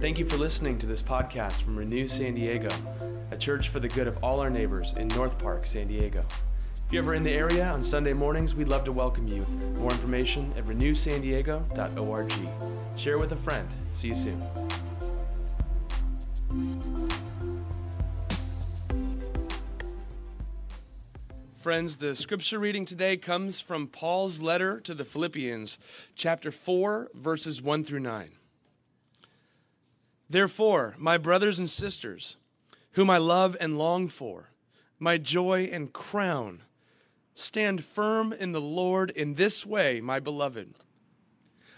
Thank 0.00 0.18
you 0.18 0.28
for 0.28 0.36
listening 0.36 0.78
to 0.78 0.86
this 0.86 1.02
podcast 1.02 1.62
from 1.62 1.76
Renew 1.76 2.06
San 2.06 2.34
Diego, 2.34 2.68
a 3.32 3.36
church 3.36 3.70
for 3.70 3.80
the 3.80 3.88
good 3.88 4.06
of 4.06 4.22
all 4.22 4.38
our 4.38 4.50
neighbors 4.50 4.94
in 4.96 5.08
North 5.08 5.36
Park, 5.38 5.66
San 5.66 5.88
Diego. 5.88 6.24
If 6.60 6.92
you're 6.92 7.02
ever 7.02 7.14
in 7.14 7.24
the 7.24 7.32
area 7.32 7.64
on 7.66 7.82
Sunday 7.82 8.12
mornings, 8.12 8.54
we'd 8.54 8.68
love 8.68 8.84
to 8.84 8.92
welcome 8.92 9.26
you. 9.26 9.44
More 9.78 9.90
information 9.90 10.52
at 10.56 10.64
renewsandiego.org. 10.66 12.32
Share 12.96 13.18
with 13.18 13.32
a 13.32 13.36
friend. 13.36 13.68
See 13.94 14.08
you 14.08 14.14
soon. 14.14 14.40
Friends, 21.58 21.96
the 21.96 22.14
scripture 22.14 22.60
reading 22.60 22.84
today 22.84 23.16
comes 23.16 23.60
from 23.60 23.88
Paul's 23.88 24.40
letter 24.40 24.78
to 24.82 24.94
the 24.94 25.04
Philippians, 25.04 25.78
chapter 26.14 26.52
4, 26.52 27.10
verses 27.14 27.60
1 27.60 27.82
through 27.82 27.98
9. 27.98 28.30
Therefore, 30.28 30.94
my 30.98 31.18
brothers 31.18 31.58
and 31.58 31.70
sisters, 31.70 32.36
whom 32.92 33.10
I 33.10 33.18
love 33.18 33.56
and 33.60 33.78
long 33.78 34.08
for, 34.08 34.50
my 34.98 35.18
joy 35.18 35.68
and 35.70 35.92
crown, 35.92 36.62
stand 37.34 37.84
firm 37.84 38.32
in 38.32 38.52
the 38.52 38.60
Lord 38.60 39.10
in 39.10 39.34
this 39.34 39.64
way, 39.64 40.00
my 40.00 40.18
beloved. 40.18 40.74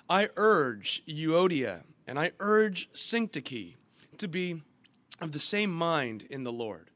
I 0.08 0.28
urge 0.36 1.02
Euodia 1.06 1.82
and 2.06 2.18
I 2.18 2.30
urge 2.40 2.90
Syntyche 2.92 3.74
to 4.16 4.28
be 4.28 4.62
of 5.20 5.32
the 5.32 5.38
same 5.38 5.70
mind 5.70 6.26
in 6.30 6.44
the 6.44 6.52
Lord. 6.52 6.90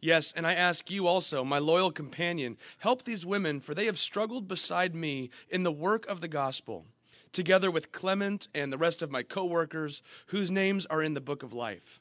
Yes, 0.00 0.32
and 0.32 0.46
I 0.46 0.54
ask 0.54 0.90
you 0.90 1.06
also, 1.06 1.42
my 1.42 1.58
loyal 1.58 1.90
companion, 1.90 2.56
help 2.78 3.02
these 3.02 3.26
women, 3.26 3.60
for 3.60 3.74
they 3.74 3.86
have 3.86 3.98
struggled 3.98 4.46
beside 4.46 4.94
me 4.94 5.30
in 5.50 5.62
the 5.62 5.72
work 5.72 6.06
of 6.06 6.20
the 6.20 6.28
gospel, 6.28 6.86
together 7.36 7.70
with 7.70 7.92
Clement 7.92 8.48
and 8.54 8.72
the 8.72 8.78
rest 8.78 9.02
of 9.02 9.12
my 9.12 9.22
co 9.22 9.44
workers, 9.44 10.02
whose 10.26 10.50
names 10.50 10.86
are 10.86 11.02
in 11.02 11.14
the 11.14 11.20
book 11.20 11.44
of 11.44 11.52
life. 11.52 12.00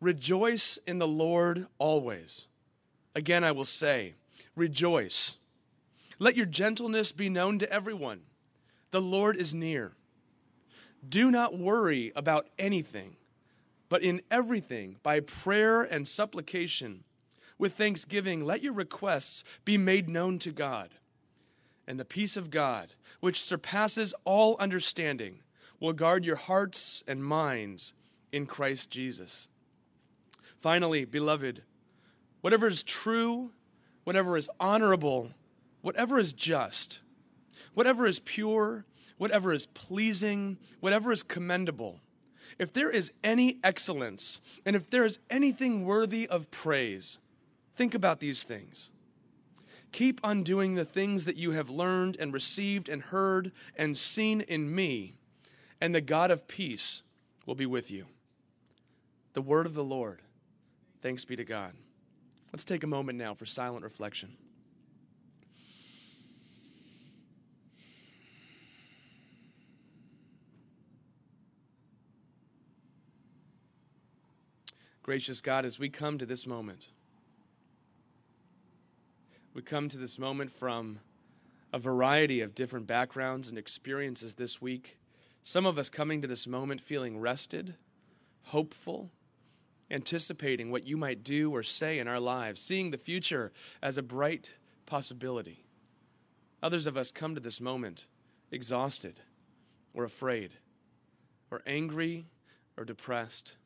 Rejoice 0.00 0.78
in 0.86 0.98
the 0.98 1.08
Lord 1.08 1.66
always. 1.78 2.48
Again, 3.14 3.44
I 3.44 3.52
will 3.52 3.64
say, 3.64 4.12
rejoice. 4.54 5.36
Let 6.18 6.36
your 6.36 6.46
gentleness 6.46 7.12
be 7.12 7.30
known 7.30 7.58
to 7.60 7.72
everyone. 7.72 8.20
The 8.90 9.00
Lord 9.00 9.36
is 9.36 9.54
near. 9.54 9.92
Do 11.08 11.30
not 11.30 11.58
worry 11.58 12.12
about 12.14 12.46
anything 12.58 13.16
but 13.94 14.02
in 14.02 14.22
everything, 14.28 14.96
by 15.04 15.20
prayer 15.20 15.82
and 15.82 16.08
supplication, 16.08 17.04
with 17.58 17.74
thanksgiving, 17.74 18.44
let 18.44 18.60
your 18.60 18.72
requests 18.72 19.44
be 19.64 19.78
made 19.78 20.08
known 20.08 20.40
to 20.40 20.50
God. 20.50 20.90
And 21.86 22.00
the 22.00 22.04
peace 22.04 22.36
of 22.36 22.50
God, 22.50 22.94
which 23.20 23.42
surpasses 23.42 24.14
all 24.24 24.56
understanding, 24.58 25.40
will 25.80 25.92
guard 25.92 26.24
your 26.24 26.36
hearts 26.36 27.04
and 27.06 27.24
minds 27.24 27.92
in 28.32 28.46
Christ 28.46 28.90
Jesus. 28.90 29.48
Finally, 30.58 31.04
beloved, 31.04 31.62
whatever 32.40 32.68
is 32.68 32.82
true, 32.82 33.50
whatever 34.04 34.36
is 34.36 34.50
honorable, 34.58 35.30
whatever 35.82 36.18
is 36.18 36.32
just, 36.32 37.00
whatever 37.74 38.06
is 38.06 38.18
pure, 38.20 38.86
whatever 39.18 39.52
is 39.52 39.66
pleasing, 39.66 40.58
whatever 40.80 41.12
is 41.12 41.22
commendable 41.22 42.00
if 42.58 42.72
there 42.72 42.90
is 42.90 43.12
any 43.22 43.58
excellence 43.64 44.40
and 44.64 44.76
if 44.76 44.90
there 44.90 45.04
is 45.04 45.18
anything 45.30 45.84
worthy 45.84 46.26
of 46.28 46.50
praise, 46.50 47.18
think 47.74 47.94
about 47.94 48.20
these 48.20 48.42
things. 48.42 48.90
Keep 49.94 50.22
on 50.24 50.42
doing 50.42 50.74
the 50.74 50.84
things 50.84 51.24
that 51.24 51.36
you 51.36 51.52
have 51.52 51.70
learned 51.70 52.16
and 52.18 52.34
received 52.34 52.88
and 52.88 53.00
heard 53.00 53.52
and 53.76 53.96
seen 53.96 54.40
in 54.40 54.74
me, 54.74 55.14
and 55.80 55.94
the 55.94 56.00
God 56.00 56.32
of 56.32 56.48
peace 56.48 57.04
will 57.46 57.54
be 57.54 57.64
with 57.64 57.92
you. 57.92 58.06
The 59.34 59.40
word 59.40 59.66
of 59.66 59.74
the 59.74 59.84
Lord. 59.84 60.22
Thanks 61.00 61.24
be 61.24 61.36
to 61.36 61.44
God. 61.44 61.74
Let's 62.52 62.64
take 62.64 62.82
a 62.82 62.88
moment 62.88 63.18
now 63.18 63.34
for 63.34 63.46
silent 63.46 63.84
reflection. 63.84 64.32
Gracious 75.04 75.40
God, 75.40 75.64
as 75.64 75.78
we 75.78 75.88
come 75.88 76.18
to 76.18 76.26
this 76.26 76.48
moment, 76.48 76.88
we 79.54 79.62
come 79.62 79.88
to 79.88 79.96
this 79.96 80.18
moment 80.18 80.50
from 80.50 80.98
a 81.72 81.78
variety 81.78 82.40
of 82.40 82.56
different 82.56 82.88
backgrounds 82.88 83.48
and 83.48 83.56
experiences 83.56 84.34
this 84.34 84.60
week. 84.60 84.98
Some 85.44 85.64
of 85.64 85.78
us 85.78 85.88
coming 85.88 86.20
to 86.22 86.28
this 86.28 86.48
moment 86.48 86.80
feeling 86.80 87.20
rested, 87.20 87.76
hopeful, 88.46 89.12
anticipating 89.90 90.70
what 90.70 90.86
you 90.86 90.96
might 90.96 91.22
do 91.22 91.54
or 91.54 91.62
say 91.62 92.00
in 92.00 92.08
our 92.08 92.18
lives, 92.18 92.60
seeing 92.60 92.90
the 92.90 92.98
future 92.98 93.52
as 93.80 93.96
a 93.96 94.02
bright 94.02 94.54
possibility. 94.86 95.64
Others 96.60 96.86
of 96.88 96.96
us 96.96 97.12
come 97.12 97.34
to 97.36 97.40
this 97.40 97.60
moment 97.60 98.08
exhausted 98.50 99.20
or 99.92 100.02
afraid 100.02 100.50
or 101.50 101.60
angry 101.64 102.26
or 102.76 102.84
depressed 102.84 103.56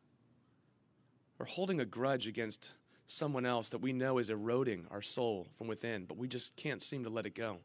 or 1.38 1.46
holding 1.46 1.80
a 1.80 1.86
grudge 1.86 2.26
against 2.26 2.72
someone 3.08 3.46
else 3.46 3.70
that 3.70 3.80
we 3.80 3.92
know 3.92 4.18
is 4.18 4.30
eroding 4.30 4.86
our 4.90 5.02
soul 5.02 5.48
from 5.52 5.66
within, 5.66 6.04
but 6.04 6.18
we 6.18 6.28
just 6.28 6.54
can't 6.56 6.82
seem 6.82 7.02
to 7.04 7.10
let 7.10 7.26
it 7.26 7.34
go. 7.34 7.58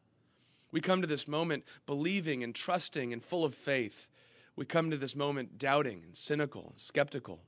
We 0.71 0.81
come 0.81 1.01
to 1.01 1.07
this 1.07 1.27
moment 1.27 1.65
believing 1.85 2.43
and 2.43 2.55
trusting 2.55 3.13
and 3.13 3.21
full 3.21 3.45
of 3.45 3.53
faith. 3.53 4.09
We 4.55 4.65
come 4.65 4.89
to 4.89 4.97
this 4.97 5.15
moment 5.15 5.59
doubting 5.59 6.01
and 6.05 6.15
cynical 6.15 6.69
and 6.71 6.79
skeptical. 6.79 7.41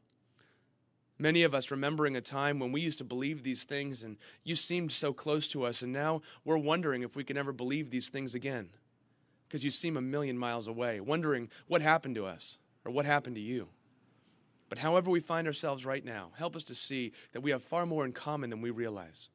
Many 1.17 1.43
of 1.43 1.55
us 1.55 1.71
remembering 1.71 2.17
a 2.17 2.21
time 2.21 2.59
when 2.59 2.73
we 2.73 2.81
used 2.81 2.97
to 2.97 3.05
believe 3.05 3.43
these 3.43 3.63
things 3.63 4.03
and 4.03 4.17
you 4.43 4.55
seemed 4.55 4.91
so 4.91 5.13
close 5.13 5.47
to 5.47 5.63
us, 5.63 5.81
and 5.81 5.93
now 5.93 6.21
we're 6.43 6.57
wondering 6.57 7.01
if 7.01 7.15
we 7.15 7.23
can 7.23 7.37
ever 7.37 7.53
believe 7.53 7.89
these 7.89 8.09
things 8.09 8.35
again 8.35 8.69
because 9.47 9.63
you 9.63 9.71
seem 9.71 9.95
a 9.95 10.01
million 10.01 10.37
miles 10.37 10.67
away, 10.67 10.99
wondering 10.99 11.49
what 11.67 11.81
happened 11.81 12.15
to 12.15 12.25
us 12.25 12.57
or 12.83 12.91
what 12.91 13.05
happened 13.05 13.37
to 13.37 13.41
you. 13.41 13.69
But 14.75 14.81
however 14.81 15.09
we 15.09 15.21
find 15.21 15.47
ourselves 15.47 15.85
right 15.85 16.03
now, 16.03 16.31
help 16.35 16.53
us 16.53 16.63
to 16.65 16.75
see 16.75 17.13
that 17.31 17.39
we 17.39 17.51
have 17.51 17.63
far 17.63 17.85
more 17.85 18.03
in 18.03 18.11
common 18.11 18.49
than 18.49 18.59
we 18.59 18.71
realize. 18.71 19.29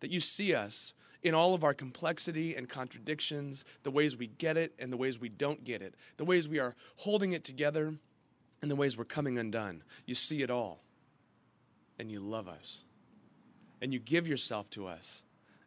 That 0.00 0.10
you 0.10 0.18
see 0.18 0.52
us 0.52 0.94
in 1.22 1.32
all 1.32 1.54
of 1.54 1.62
our 1.62 1.74
complexity 1.74 2.56
and 2.56 2.68
contradictions, 2.68 3.64
the 3.84 3.92
ways 3.92 4.16
we 4.16 4.26
get 4.26 4.56
it 4.56 4.74
and 4.80 4.92
the 4.92 4.96
ways 4.96 5.20
we 5.20 5.28
don't 5.28 5.62
get 5.62 5.80
it, 5.80 5.94
the 6.16 6.24
ways 6.24 6.48
we 6.48 6.58
are 6.58 6.74
holding 6.96 7.34
it 7.34 7.44
together 7.44 7.94
and 8.62 8.68
the 8.68 8.74
ways 8.74 8.98
we're 8.98 9.04
coming 9.04 9.38
undone. 9.38 9.84
You 10.06 10.16
see 10.16 10.42
it 10.42 10.50
all. 10.50 10.80
And 11.96 12.10
you 12.10 12.18
love 12.18 12.48
us. 12.48 12.82
And 13.80 13.92
you 13.92 14.00
give 14.00 14.26
yourself 14.26 14.70
to 14.70 14.88
us 14.88 15.22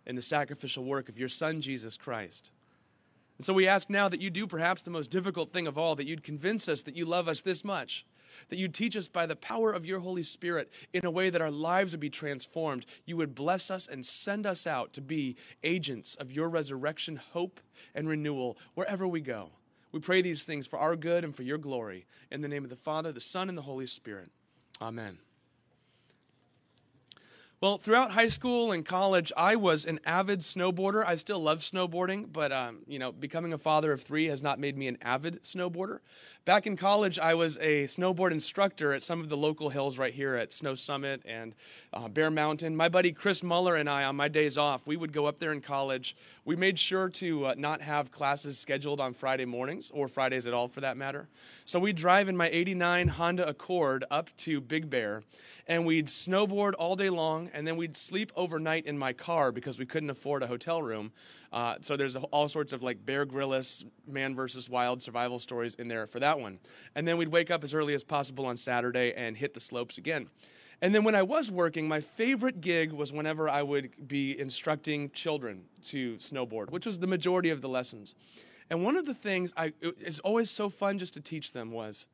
in 0.06 0.18
the 0.18 0.22
sacrificial 0.22 0.84
work 0.84 1.08
of 1.08 1.18
your 1.18 1.30
Son, 1.30 1.62
Jesus 1.62 1.96
Christ. 1.96 2.52
And 3.38 3.46
so 3.46 3.54
we 3.54 3.70
ask 3.70 3.90
now 3.90 4.10
that 4.10 4.20
you 4.20 4.30
do 4.30 4.48
perhaps 4.48 4.82
the 4.82 4.92
most 4.92 5.10
difficult 5.12 5.54
thing 5.54 5.66
of 5.66 5.78
all, 5.78 5.96
that 5.96 6.08
you'd 6.08 6.24
convince 6.24 6.68
us 6.68 6.82
that 6.82 6.98
you 6.98 7.06
love 7.06 7.30
us 7.30 7.40
this 7.40 7.64
much 7.64 8.06
that 8.50 8.58
you'd 8.58 8.74
teach 8.74 8.96
us 8.96 9.08
by 9.08 9.26
the 9.26 9.36
power 9.36 9.72
of 9.72 9.86
your 9.86 10.00
Holy 10.00 10.24
Spirit 10.24 10.72
in 10.94 11.06
a 11.06 11.12
way 11.12 11.30
that 11.30 11.42
our 11.42 11.52
lives 11.52 11.94
would 11.94 12.00
be 12.00 12.10
transformed. 12.10 12.86
You 13.06 13.18
would 13.18 13.36
bless 13.36 13.70
us 13.72 13.88
and 13.88 14.06
send 14.06 14.46
us 14.46 14.66
out 14.68 14.94
to 14.94 15.02
be 15.02 15.36
agents 15.64 16.16
of 16.16 16.32
your 16.32 16.50
resurrection, 16.50 17.18
hope, 17.34 17.60
and 17.94 18.08
renewal 18.08 18.58
wherever 18.74 19.08
we 19.08 19.22
go. 19.22 19.52
We 19.92 20.00
pray 20.00 20.22
these 20.22 20.44
things 20.44 20.68
for 20.68 20.80
our 20.80 20.96
good 20.96 21.24
and 21.24 21.36
for 21.36 21.44
your 21.44 21.58
glory. 21.58 22.06
In 22.32 22.42
the 22.42 22.48
name 22.48 22.64
of 22.64 22.70
the 22.70 22.76
Father, 22.76 23.12
the 23.12 23.22
Son, 23.22 23.50
and 23.50 23.58
the 23.58 23.64
Holy 23.64 23.88
Spirit. 23.88 24.30
Amen. 24.82 25.18
Well, 27.60 27.80
throughout 27.80 28.12
high 28.12 28.28
school 28.28 28.72
and 28.72 28.86
college, 28.86 29.34
I 29.36 29.56
was 29.56 29.84
an 29.84 30.00
avid 30.06 30.42
snowboarder. 30.42 31.04
I 31.04 31.16
still 31.16 31.40
love 31.40 31.62
snowboarding, 31.62 32.32
but 32.32 32.52
um, 32.52 32.82
you 32.86 33.00
know, 33.00 33.12
becoming 33.12 33.52
a 33.52 33.58
father 33.58 33.92
of 33.92 34.00
three 34.00 34.28
has 34.28 34.44
not 34.44 34.60
made 34.60 34.78
me 34.78 34.88
an 34.88 35.00
avid 35.02 35.42
snowboarder. 35.42 36.02
Back 36.46 36.68
in 36.68 36.78
college, 36.78 37.18
I 37.18 37.34
was 37.34 37.58
a 37.58 37.86
snowboard 37.86 38.32
instructor 38.32 38.94
at 38.94 39.02
some 39.02 39.22
of 39.22 39.30
the 39.30 39.38
local 39.38 39.70
hills 39.70 39.98
right 39.98 40.14
here 40.14 40.36
at 40.36 40.54
Snow 40.54 40.76
Summit 40.76 41.24
and 41.26 41.56
uh, 41.94 42.08
Bear 42.08 42.30
Mountain. 42.30 42.76
My 42.76 42.90
buddy 42.90 43.12
Chris 43.12 43.42
Muller 43.42 43.76
and 43.76 43.90
I, 43.90 44.04
on 44.04 44.16
my 44.16 44.28
days 44.28 44.60
off, 44.60 44.86
we 44.86 44.96
would 44.96 45.12
go 45.12 45.26
up 45.26 45.40
there 45.40 45.52
in 45.52 45.60
college. 45.60 46.16
We 46.46 46.56
made 46.56 46.78
sure 46.78 47.10
to 47.10 47.48
uh, 47.48 47.56
not 47.58 47.82
have 47.82 48.12
classes 48.12 48.60
scheduled 48.60 49.00
on 49.00 49.16
Friday 49.16 49.46
mornings 49.46 49.90
or 49.90 50.08
Fridays 50.08 50.46
at 50.46 50.54
all, 50.54 50.68
for 50.68 50.82
that 50.82 50.96
matter. 50.96 51.28
So 51.66 51.80
we'd 51.80 51.96
drive 51.96 52.30
in 52.30 52.38
my 52.38 52.50
'89 52.50 53.08
Honda 53.08 53.50
Accord 53.50 54.06
up 54.12 54.30
to 54.38 54.62
Big 54.62 54.92
Bear, 54.92 55.24
and 55.66 55.88
we'd 55.88 56.06
snowboard 56.06 56.74
all 56.78 56.96
day 56.96 57.10
long 57.10 57.47
and 57.54 57.68
then 57.68 57.78
we'd 57.78 57.98
sleep 57.98 58.32
overnight 58.36 58.86
in 58.86 58.98
my 58.98 59.14
car 59.14 59.52
because 59.52 59.80
we 59.80 59.86
couldn't 59.86 60.10
afford 60.10 60.44
a 60.44 60.48
hotel 60.48 60.82
room. 60.82 61.12
Uh, 61.52 61.76
so 61.82 61.96
there's 61.96 62.16
all 62.16 62.48
sorts 62.48 62.74
of 62.74 62.84
like 62.84 63.06
Bear 63.06 63.26
Grylls, 63.26 63.86
man 64.08 64.36
versus 64.36 64.70
wild 64.70 65.02
survival 65.02 65.40
stories 65.40 65.76
in 65.76 65.88
there 65.88 66.08
for 66.08 66.20
that 66.20 66.40
one. 66.40 66.60
And 66.96 67.08
then 67.08 67.18
we'd 67.18 67.30
wake 67.30 67.52
up 67.52 67.64
as 67.64 67.74
early 67.74 67.94
as 67.94 68.04
possible 68.04 68.46
on 68.46 68.58
Saturday 68.58 69.14
and 69.16 69.38
hit 69.38 69.54
the 69.54 69.60
slopes 69.60 69.98
again. 69.98 70.28
And 70.82 70.94
then 70.94 71.04
when 71.04 71.16
I 71.16 71.24
was 71.24 71.52
working, 71.52 71.88
my 71.88 72.00
favorite 72.00 72.62
gig 72.62 72.92
was 72.94 73.12
whenever 73.12 73.50
I 73.50 73.64
would 73.64 74.08
be 74.08 74.40
instructing 74.40 75.10
children 75.10 75.64
to 75.88 76.18
snowboard, 76.18 76.70
which 76.70 76.86
was 76.86 77.00
the 77.00 77.08
majority 77.08 77.50
of 77.50 77.62
the 77.62 77.70
lessons. 77.70 78.14
And 78.70 78.84
one 78.84 78.96
of 78.96 79.06
the 79.06 79.14
things 79.14 79.54
I 79.58 79.74
it's 79.82 80.20
always 80.20 80.52
so 80.52 80.70
fun 80.70 81.00
just 81.00 81.14
to 81.16 81.22
teach 81.22 81.54
them 81.54 81.72
was 81.72 82.08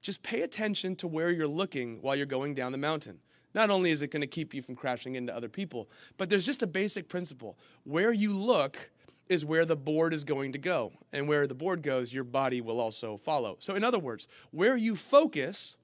just 0.00 0.22
pay 0.22 0.42
attention 0.42 0.96
to 0.96 1.06
where 1.08 1.30
you're 1.30 1.46
looking 1.46 2.00
while 2.00 2.16
you're 2.16 2.26
going 2.26 2.54
down 2.54 2.72
the 2.72 2.78
mountain. 2.78 3.18
Not 3.54 3.70
only 3.70 3.90
is 3.90 4.02
it 4.02 4.10
going 4.10 4.22
to 4.22 4.26
keep 4.26 4.54
you 4.54 4.62
from 4.62 4.76
crashing 4.76 5.14
into 5.14 5.34
other 5.34 5.48
people, 5.48 5.88
but 6.16 6.30
there's 6.30 6.46
just 6.46 6.62
a 6.62 6.66
basic 6.66 7.08
principle. 7.08 7.58
Where 7.84 8.12
you 8.12 8.32
look 8.32 8.90
is 9.28 9.44
where 9.44 9.64
the 9.64 9.76
board 9.76 10.12
is 10.14 10.24
going 10.24 10.52
to 10.52 10.58
go. 10.58 10.92
And 11.12 11.28
where 11.28 11.46
the 11.46 11.54
board 11.54 11.82
goes, 11.82 12.12
your 12.12 12.24
body 12.24 12.60
will 12.60 12.80
also 12.80 13.16
follow. 13.16 13.56
So, 13.60 13.74
in 13.74 13.84
other 13.84 13.98
words, 13.98 14.28
where 14.50 14.76
you 14.76 14.96
focus 14.96 15.76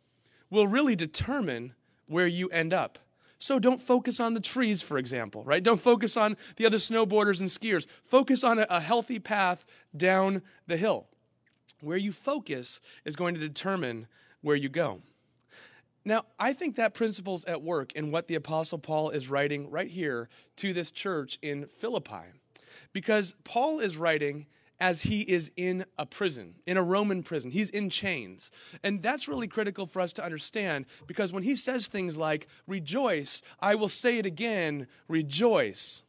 will 0.50 0.66
really 0.66 0.96
determine 0.96 1.74
where 2.06 2.26
you 2.26 2.48
end 2.48 2.72
up. 2.72 2.98
So 3.38 3.58
don't 3.58 3.80
focus 3.80 4.18
on 4.18 4.34
the 4.34 4.40
trees, 4.40 4.82
for 4.82 4.98
example, 4.98 5.44
right? 5.44 5.62
Don't 5.62 5.80
focus 5.80 6.16
on 6.16 6.36
the 6.56 6.66
other 6.66 6.78
snowboarders 6.78 7.40
and 7.40 7.48
skiers. 7.48 7.86
Focus 8.04 8.42
on 8.42 8.58
a, 8.58 8.80
healthy 8.80 9.20
path 9.20 9.64
down 9.96 10.42
the 10.66 10.76
hill. 10.76 11.06
Where 11.80 11.96
you 11.96 12.10
focus 12.10 12.80
is 13.04 13.14
going 13.14 13.34
to 13.34 13.40
determine 13.40 14.08
where 14.40 14.56
you 14.56 14.68
go. 14.68 15.02
Now, 16.08 16.22
I 16.38 16.54
think 16.54 16.76
that 16.76 16.94
principle's 16.94 17.44
at 17.44 17.60
work 17.60 17.92
in 17.92 18.10
what 18.10 18.28
the 18.28 18.34
Apostle 18.34 18.78
Paul 18.78 19.10
is 19.10 19.28
writing 19.28 19.70
right 19.70 19.90
here 19.90 20.30
to 20.56 20.72
this 20.72 20.90
church 20.90 21.38
in 21.42 21.66
Philippi. 21.66 22.32
Because 22.94 23.34
Paul 23.44 23.80
is 23.80 23.98
writing 23.98 24.46
as 24.80 25.02
he 25.02 25.20
is 25.20 25.52
in 25.54 25.84
a 25.98 26.06
prison, 26.06 26.54
in 26.66 26.78
a 26.78 26.82
Roman 26.82 27.22
prison. 27.22 27.50
He's 27.50 27.68
in 27.68 27.90
chains. 27.90 28.50
And 28.82 29.02
that's 29.02 29.28
really 29.28 29.48
critical 29.48 29.84
for 29.84 30.00
us 30.00 30.14
to 30.14 30.24
understand 30.24 30.86
because 31.06 31.30
when 31.30 31.42
he 31.42 31.54
says 31.54 31.86
things 31.86 32.16
like, 32.16 32.48
rejoice, 32.66 33.42
I 33.60 33.74
will 33.74 33.90
say 33.90 34.16
it 34.16 34.24
again, 34.24 34.86
rejoice, 35.08 36.04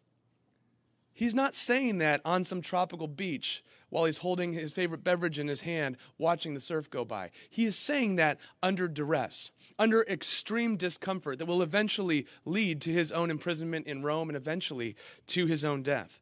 he's 1.12 1.36
not 1.36 1.56
saying 1.56 1.98
that 1.98 2.22
on 2.24 2.46
some 2.46 2.62
tropical 2.62 3.10
beach 3.10 3.66
while 3.90 4.06
he's 4.06 4.20
holding 4.20 4.54
his 4.54 4.74
favorite 4.74 5.04
beverage 5.04 5.40
in 5.40 5.48
his 5.48 5.62
hand, 5.62 5.98
watching 6.18 6.54
the 6.54 6.62
surf 6.62 6.90
go 6.90 7.04
by. 7.04 7.32
He 7.50 7.66
is 7.66 7.76
saying 7.76 8.16
that 8.16 8.40
under 8.62 8.88
duress, 8.88 9.52
under 9.78 10.04
extreme 10.04 10.78
discomfort 10.78 11.40
that 11.40 11.46
will 11.46 11.62
eventually 11.62 12.28
lead 12.46 12.82
to 12.82 12.92
his 12.92 13.12
own 13.12 13.32
imprisonment 13.32 13.88
in 13.88 14.04
Rome 14.04 14.30
and 14.30 14.38
eventually 14.38 14.96
to 15.28 15.46
his 15.46 15.66
own 15.66 15.84
death. 15.84 16.22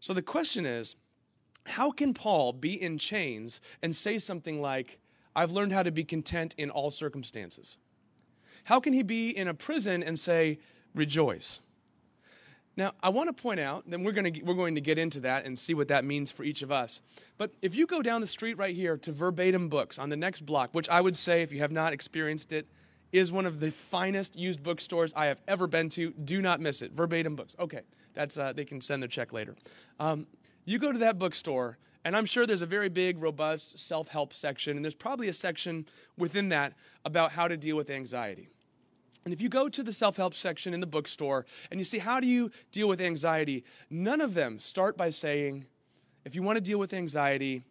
So 0.00 0.14
the 0.14 0.22
question 0.22 0.66
is 0.66 0.96
how 1.66 1.90
can 1.90 2.14
Paul 2.14 2.52
be 2.52 2.80
in 2.80 2.98
chains 2.98 3.60
and 3.82 3.94
say 3.94 4.18
something 4.18 4.60
like, 4.60 4.98
I've 5.36 5.52
learned 5.52 5.72
how 5.72 5.82
to 5.82 5.92
be 5.92 6.04
content 6.04 6.54
in 6.58 6.70
all 6.70 6.90
circumstances? 6.90 7.78
How 8.64 8.80
can 8.80 8.92
he 8.92 9.02
be 9.02 9.30
in 9.30 9.48
a 9.48 9.54
prison 9.54 10.02
and 10.02 10.18
say, 10.18 10.58
rejoice? 10.94 11.60
Now, 12.76 12.92
I 13.02 13.08
want 13.10 13.28
to 13.28 13.42
point 13.42 13.60
out, 13.60 13.84
then 13.86 14.04
we're 14.04 14.12
going 14.12 14.32
to, 14.32 14.42
we're 14.42 14.54
going 14.54 14.76
to 14.76 14.80
get 14.80 14.96
into 14.96 15.20
that 15.20 15.44
and 15.44 15.58
see 15.58 15.74
what 15.74 15.88
that 15.88 16.04
means 16.04 16.30
for 16.30 16.44
each 16.44 16.62
of 16.62 16.70
us. 16.70 17.02
But 17.36 17.52
if 17.62 17.74
you 17.74 17.86
go 17.86 18.00
down 18.00 18.20
the 18.20 18.26
street 18.26 18.56
right 18.58 18.74
here 18.74 18.96
to 18.98 19.12
Verbatim 19.12 19.68
Books 19.68 19.98
on 19.98 20.08
the 20.08 20.16
next 20.16 20.42
block, 20.42 20.70
which 20.72 20.88
I 20.88 21.00
would 21.00 21.16
say, 21.16 21.42
if 21.42 21.52
you 21.52 21.58
have 21.60 21.72
not 21.72 21.92
experienced 21.92 22.52
it, 22.52 22.66
is 23.12 23.32
one 23.32 23.44
of 23.44 23.60
the 23.60 23.70
finest 23.70 24.36
used 24.36 24.62
bookstores 24.62 25.12
I 25.14 25.26
have 25.26 25.40
ever 25.48 25.66
been 25.66 25.88
to. 25.90 26.10
Do 26.12 26.40
not 26.40 26.60
miss 26.60 26.80
it. 26.80 26.92
Verbatim 26.92 27.34
Books. 27.34 27.56
Okay, 27.58 27.80
that's 28.14 28.38
uh, 28.38 28.52
they 28.52 28.64
can 28.64 28.80
send 28.80 29.02
their 29.02 29.08
check 29.08 29.32
later. 29.32 29.56
Um, 29.98 30.26
you 30.64 30.78
go 30.78 30.92
to 30.92 30.98
that 30.98 31.18
bookstore, 31.18 31.78
and 32.04 32.16
I'm 32.16 32.26
sure 32.26 32.46
there's 32.46 32.62
a 32.62 32.66
very 32.66 32.88
big, 32.88 33.20
robust 33.20 33.78
self 33.78 34.08
help 34.08 34.32
section, 34.32 34.76
and 34.76 34.84
there's 34.84 34.94
probably 34.94 35.28
a 35.28 35.32
section 35.32 35.86
within 36.16 36.50
that 36.50 36.74
about 37.04 37.32
how 37.32 37.48
to 37.48 37.56
deal 37.56 37.76
with 37.76 37.90
anxiety. 37.90 38.48
And 39.24 39.34
if 39.34 39.40
you 39.40 39.48
go 39.48 39.68
to 39.68 39.82
the 39.82 39.92
self 39.92 40.16
help 40.16 40.34
section 40.34 40.72
in 40.72 40.80
the 40.80 40.86
bookstore 40.86 41.46
and 41.70 41.78
you 41.78 41.84
see 41.84 41.98
how 41.98 42.20
do 42.20 42.26
you 42.26 42.50
deal 42.72 42.88
with 42.88 43.00
anxiety, 43.00 43.64
none 43.90 44.20
of 44.20 44.34
them 44.34 44.58
start 44.58 44.96
by 44.96 45.10
saying, 45.10 45.66
if 46.24 46.34
you 46.34 46.42
want 46.42 46.56
to 46.56 46.60
deal 46.60 46.78
with 46.78 46.92
anxiety, 46.92 47.62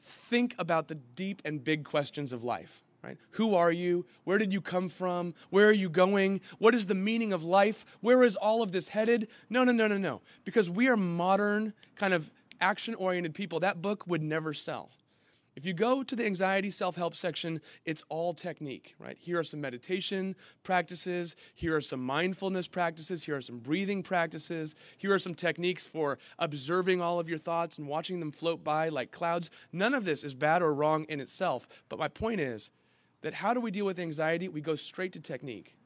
think 0.00 0.54
about 0.58 0.88
the 0.88 0.94
deep 0.94 1.42
and 1.44 1.62
big 1.62 1.84
questions 1.84 2.32
of 2.32 2.44
life. 2.44 2.82
Right? 3.02 3.18
Who 3.32 3.56
are 3.56 3.72
you? 3.72 4.06
Where 4.22 4.38
did 4.38 4.52
you 4.52 4.60
come 4.60 4.88
from? 4.88 5.34
Where 5.50 5.68
are 5.68 5.72
you 5.72 5.88
going? 5.88 6.40
What 6.58 6.72
is 6.72 6.86
the 6.86 6.94
meaning 6.94 7.32
of 7.32 7.42
life? 7.42 7.84
Where 8.00 8.22
is 8.22 8.36
all 8.36 8.62
of 8.62 8.70
this 8.70 8.88
headed? 8.88 9.26
No, 9.50 9.64
no, 9.64 9.72
no, 9.72 9.88
no, 9.88 9.98
no. 9.98 10.20
Because 10.44 10.70
we 10.70 10.88
are 10.88 10.96
modern, 10.96 11.74
kind 11.96 12.14
of 12.14 12.30
action 12.60 12.94
oriented 12.94 13.34
people. 13.34 13.58
That 13.58 13.82
book 13.82 14.06
would 14.06 14.22
never 14.22 14.54
sell. 14.54 14.90
If 15.54 15.66
you 15.66 15.74
go 15.74 16.02
to 16.02 16.16
the 16.16 16.24
anxiety 16.24 16.70
self 16.70 16.96
help 16.96 17.14
section, 17.14 17.60
it's 17.84 18.02
all 18.08 18.32
technique, 18.32 18.94
right? 18.98 19.16
Here 19.18 19.38
are 19.38 19.44
some 19.44 19.60
meditation 19.60 20.34
practices. 20.62 21.36
Here 21.54 21.76
are 21.76 21.80
some 21.80 22.04
mindfulness 22.04 22.68
practices. 22.68 23.24
Here 23.24 23.36
are 23.36 23.42
some 23.42 23.58
breathing 23.58 24.02
practices. 24.02 24.74
Here 24.96 25.12
are 25.12 25.18
some 25.18 25.34
techniques 25.34 25.86
for 25.86 26.18
observing 26.38 27.02
all 27.02 27.20
of 27.20 27.28
your 27.28 27.38
thoughts 27.38 27.78
and 27.78 27.86
watching 27.86 28.20
them 28.20 28.32
float 28.32 28.64
by 28.64 28.88
like 28.88 29.10
clouds. 29.10 29.50
None 29.72 29.94
of 29.94 30.04
this 30.04 30.24
is 30.24 30.34
bad 30.34 30.62
or 30.62 30.72
wrong 30.72 31.04
in 31.04 31.20
itself. 31.20 31.68
But 31.88 31.98
my 31.98 32.08
point 32.08 32.40
is, 32.40 32.70
that 33.22 33.34
how 33.34 33.54
do 33.54 33.60
we 33.60 33.70
deal 33.70 33.86
with 33.86 33.98
anxiety? 33.98 34.48
We 34.48 34.60
go 34.60 34.76
straight 34.76 35.12
to 35.12 35.20
technique. 35.20 35.76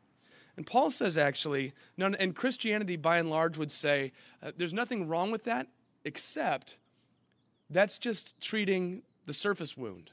And 0.56 0.66
Paul 0.66 0.90
says 0.90 1.16
actually, 1.16 1.74
and 1.98 2.34
Christianity 2.34 2.96
by 2.96 3.19
and 3.19 3.30
large 3.30 3.58
would 3.58 3.70
say 3.70 4.12
uh, 4.42 4.52
there's 4.56 4.72
nothing 4.72 5.06
wrong 5.06 5.30
with 5.30 5.44
that, 5.44 5.69
except 6.04 6.78
that's 7.69 7.98
just 7.98 8.40
treating 8.40 9.02
the 9.26 9.34
surface 9.34 9.76
wound. 9.76 10.12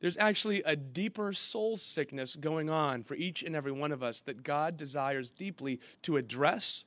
There's 0.00 0.16
actually 0.16 0.62
a 0.62 0.76
deeper 0.76 1.32
soul 1.32 1.76
sickness 1.76 2.36
going 2.36 2.70
on 2.70 3.02
for 3.02 3.14
each 3.14 3.42
and 3.42 3.56
every 3.56 3.72
one 3.72 3.90
of 3.90 4.02
us 4.02 4.22
that 4.22 4.44
God 4.44 4.76
desires 4.76 5.30
deeply 5.30 5.80
to 6.02 6.16
address, 6.16 6.84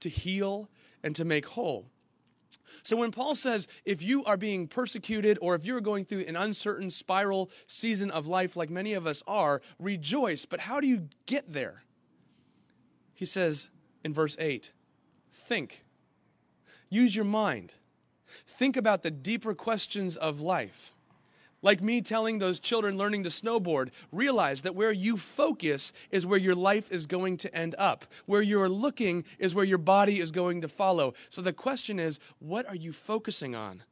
to 0.00 0.08
heal, 0.08 0.68
and 1.02 1.16
to 1.16 1.24
make 1.24 1.46
whole. 1.46 1.86
So 2.82 2.96
when 2.96 3.10
Paul 3.10 3.34
says, 3.34 3.66
if 3.84 4.02
you 4.02 4.24
are 4.24 4.36
being 4.36 4.68
persecuted 4.68 5.38
or 5.42 5.54
if 5.54 5.64
you're 5.64 5.80
going 5.80 6.04
through 6.04 6.20
an 6.20 6.36
uncertain 6.36 6.90
spiral 6.90 7.50
season 7.66 8.10
of 8.10 8.26
life 8.26 8.56
like 8.56 8.70
many 8.70 8.94
of 8.94 9.06
us 9.06 9.22
are, 9.26 9.60
rejoice. 9.78 10.44
But 10.44 10.60
how 10.60 10.80
do 10.80 10.86
you 10.86 11.08
get 11.26 11.52
there? 11.52 11.82
He 13.14 13.24
says 13.24 13.70
in 14.04 14.12
verse 14.12 14.36
8, 14.38 14.72
think. 15.32 15.84
Use 16.88 17.16
your 17.16 17.24
mind. 17.24 17.74
Think 18.46 18.76
about 18.76 19.02
the 19.02 19.10
deeper 19.10 19.54
questions 19.54 20.16
of 20.16 20.40
life. 20.40 20.94
Like 21.62 21.80
me 21.80 22.00
telling 22.00 22.38
those 22.38 22.58
children 22.58 22.98
learning 22.98 23.22
to 23.22 23.28
snowboard, 23.28 23.90
realize 24.10 24.62
that 24.62 24.74
where 24.74 24.90
you 24.90 25.16
focus 25.16 25.92
is 26.10 26.26
where 26.26 26.38
your 26.38 26.56
life 26.56 26.90
is 26.90 27.06
going 27.06 27.36
to 27.38 27.54
end 27.54 27.76
up. 27.78 28.04
Where 28.26 28.42
you're 28.42 28.68
looking 28.68 29.24
is 29.38 29.54
where 29.54 29.64
your 29.64 29.78
body 29.78 30.18
is 30.18 30.32
going 30.32 30.60
to 30.62 30.68
follow. 30.68 31.14
So 31.30 31.40
the 31.40 31.52
question 31.52 32.00
is, 32.00 32.18
what 32.40 32.66
are 32.66 32.74
you 32.74 32.92
focusing 32.92 33.54
on? 33.54 33.84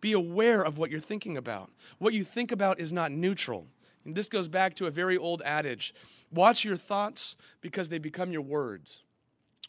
Be 0.00 0.12
aware 0.12 0.62
of 0.62 0.78
what 0.78 0.90
you're 0.90 0.98
thinking 0.98 1.36
about. 1.36 1.70
What 1.98 2.14
you 2.14 2.24
think 2.24 2.50
about 2.50 2.80
is 2.80 2.92
not 2.92 3.12
neutral. 3.12 3.66
And 4.04 4.14
this 4.14 4.28
goes 4.28 4.48
back 4.48 4.74
to 4.76 4.86
a 4.86 4.90
very 4.90 5.16
old 5.16 5.42
adage 5.44 5.94
watch 6.32 6.64
your 6.64 6.76
thoughts 6.76 7.36
because 7.60 7.88
they 7.88 7.98
become 7.98 8.32
your 8.32 8.42
words. 8.42 9.02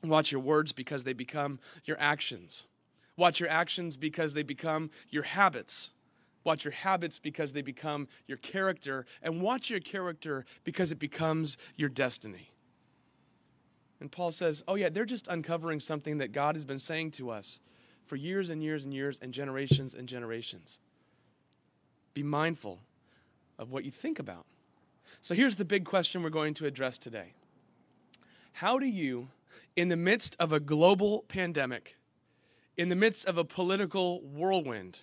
Watch 0.04 0.32
your 0.32 0.42
words 0.42 0.72
because 0.72 1.04
they 1.04 1.14
become 1.14 1.60
your 1.86 1.98
actions. 2.00 2.68
Watch 3.18 3.40
your 3.40 3.50
actions 3.50 3.98
because 3.98 4.34
they 4.34 4.44
become 4.44 4.90
your 5.10 5.24
habits. 5.24 5.92
Watch 6.44 6.66
your 6.66 6.72
habits 6.72 7.20
because 7.20 7.54
they 7.54 7.62
become 7.62 8.08
your 8.28 8.38
character, 8.38 9.06
and 9.22 9.42
watch 9.42 9.70
your 9.70 9.80
character 9.80 10.46
because 10.64 10.92
it 10.92 10.98
becomes 10.98 11.56
your 11.76 11.90
destiny. 11.90 12.52
And 14.00 14.12
Paul 14.12 14.32
says, 14.32 14.64
Oh, 14.68 14.76
yeah, 14.76 14.90
they're 14.90 15.06
just 15.06 15.28
uncovering 15.28 15.80
something 15.80 16.18
that 16.18 16.32
God 16.32 16.56
has 16.56 16.66
been 16.66 16.80
saying 16.80 17.12
to 17.12 17.30
us 17.30 17.60
for 18.04 18.16
years 18.16 18.50
and 18.50 18.64
years 18.64 18.84
and 18.84 18.94
years 18.94 19.20
and 19.22 19.34
generations 19.34 19.94
and 19.94 20.10
generations. 20.10 20.80
Be 22.14 22.24
mindful 22.24 22.82
of 23.60 23.72
what 23.72 23.86
you 23.86 23.92
think 23.92 24.18
about. 24.18 24.46
So 25.22 25.36
here's 25.36 25.56
the 25.56 25.66
big 25.66 25.86
question 25.86 26.24
we're 26.24 26.30
going 26.30 26.56
to 26.56 26.66
address 26.66 26.98
today 26.98 27.34
How 28.54 28.80
do 28.80 28.88
you, 28.88 29.30
in 29.76 29.90
the 29.90 29.98
midst 29.98 30.36
of 30.40 30.52
a 30.52 30.60
global 30.60 31.24
pandemic, 31.28 31.96
in 32.78 32.90
the 32.90 32.96
midst 32.96 33.26
of 33.26 33.38
a 33.38 33.44
political 33.44 34.22
whirlwind, 34.22 35.02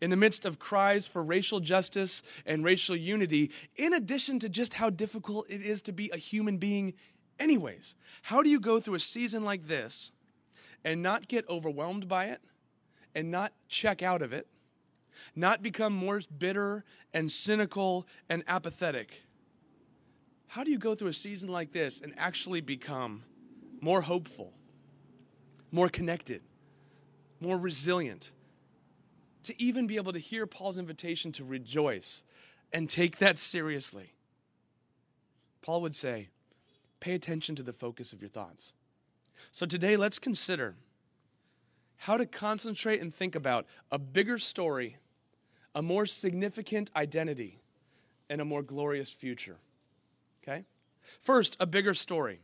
in 0.00 0.10
the 0.10 0.16
midst 0.16 0.44
of 0.44 0.58
cries 0.58 1.06
for 1.06 1.22
racial 1.22 1.60
justice 1.60 2.22
and 2.46 2.64
racial 2.64 2.96
unity, 2.96 3.50
in 3.76 3.92
addition 3.92 4.38
to 4.38 4.48
just 4.48 4.74
how 4.74 4.90
difficult 4.90 5.48
it 5.50 5.62
is 5.62 5.82
to 5.82 5.92
be 5.92 6.10
a 6.12 6.16
human 6.16 6.58
being, 6.58 6.94
anyways. 7.38 7.94
How 8.22 8.42
do 8.42 8.48
you 8.48 8.60
go 8.60 8.80
through 8.80 8.94
a 8.94 9.00
season 9.00 9.44
like 9.44 9.66
this 9.66 10.12
and 10.84 11.02
not 11.02 11.28
get 11.28 11.48
overwhelmed 11.48 12.08
by 12.08 12.26
it 12.26 12.40
and 13.14 13.30
not 13.30 13.52
check 13.68 14.02
out 14.02 14.22
of 14.22 14.32
it, 14.32 14.46
not 15.34 15.62
become 15.62 15.92
more 15.92 16.20
bitter 16.38 16.84
and 17.12 17.30
cynical 17.30 18.06
and 18.28 18.44
apathetic? 18.46 19.22
How 20.48 20.64
do 20.64 20.70
you 20.70 20.78
go 20.78 20.94
through 20.94 21.08
a 21.08 21.12
season 21.12 21.50
like 21.50 21.72
this 21.72 22.00
and 22.00 22.14
actually 22.16 22.60
become 22.60 23.24
more 23.80 24.00
hopeful, 24.00 24.52
more 25.70 25.88
connected, 25.88 26.42
more 27.40 27.58
resilient? 27.58 28.32
to 29.48 29.62
even 29.62 29.86
be 29.86 29.96
able 29.96 30.12
to 30.12 30.18
hear 30.18 30.46
Paul's 30.46 30.78
invitation 30.78 31.32
to 31.32 31.42
rejoice 31.42 32.22
and 32.70 32.86
take 32.86 33.16
that 33.16 33.38
seriously. 33.38 34.12
Paul 35.62 35.80
would 35.80 35.96
say, 35.96 36.28
pay 37.00 37.14
attention 37.14 37.56
to 37.56 37.62
the 37.62 37.72
focus 37.72 38.12
of 38.12 38.20
your 38.20 38.28
thoughts. 38.28 38.74
So 39.50 39.64
today, 39.64 39.96
let's 39.96 40.18
consider 40.18 40.74
how 41.96 42.18
to 42.18 42.26
concentrate 42.26 43.00
and 43.00 43.12
think 43.12 43.34
about 43.34 43.64
a 43.90 43.98
bigger 43.98 44.38
story, 44.38 44.98
a 45.74 45.80
more 45.80 46.04
significant 46.04 46.90
identity, 46.94 47.62
and 48.28 48.42
a 48.42 48.44
more 48.44 48.62
glorious 48.62 49.14
future. 49.14 49.56
Okay? 50.42 50.64
First, 51.22 51.56
a 51.58 51.66
bigger 51.66 51.94
story. 51.94 52.40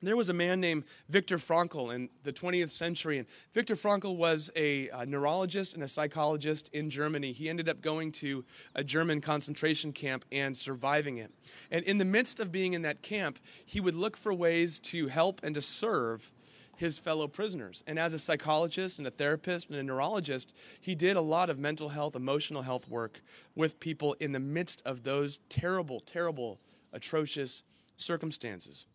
There 0.00 0.16
was 0.16 0.28
a 0.28 0.34
man 0.34 0.60
named 0.60 0.84
Viktor 1.08 1.38
Frankl 1.38 1.92
in 1.92 2.08
the 2.22 2.32
20th 2.32 2.70
century, 2.70 3.18
and 3.18 3.26
Viktor 3.52 3.74
Frankl 3.74 4.16
was 4.16 4.48
a, 4.54 4.88
a, 4.90 5.04
neurologist 5.04 5.74
and 5.74 5.82
a 5.82 5.88
psychologist 5.88 6.70
in 6.72 6.88
Germany. 6.88 7.32
He 7.32 7.48
ended 7.48 7.68
up 7.68 7.80
going 7.80 8.12
to 8.12 8.44
a 8.76 8.84
German 8.84 9.20
concentration 9.20 9.92
camp 9.92 10.24
and 10.30 10.56
surviving 10.56 11.18
it. 11.18 11.32
And 11.72 11.84
in 11.84 11.98
the 11.98 12.04
midst 12.04 12.38
of 12.38 12.52
being 12.52 12.74
in 12.74 12.82
that 12.82 13.02
camp, 13.02 13.40
he 13.64 13.80
would 13.80 13.96
look 13.96 14.16
for 14.16 14.32
ways 14.32 14.78
to 14.80 15.08
help 15.08 15.40
and 15.42 15.52
to 15.56 15.62
serve 15.62 16.30
his 16.76 16.96
fellow 16.96 17.26
prisoners. 17.26 17.82
And 17.88 17.98
as 17.98 18.14
a 18.14 18.20
psychologist 18.20 18.98
and 18.98 19.06
a 19.08 19.10
therapist 19.10 19.68
and 19.68 19.78
a 19.78 19.82
neurologist, 19.82 20.54
he 20.80 20.94
did 20.94 21.16
a 21.16 21.20
lot 21.20 21.50
of 21.50 21.58
mental 21.58 21.88
health, 21.88 22.14
emotional 22.14 22.62
health 22.62 22.88
work 22.88 23.20
with 23.56 23.80
people 23.80 24.14
in 24.20 24.30
the 24.30 24.38
midst 24.38 24.80
of 24.86 25.02
those 25.02 25.38
terrible, 25.48 25.98
terrible, 25.98 26.60
atrocious 26.92 27.64
circumstances. 27.96 28.86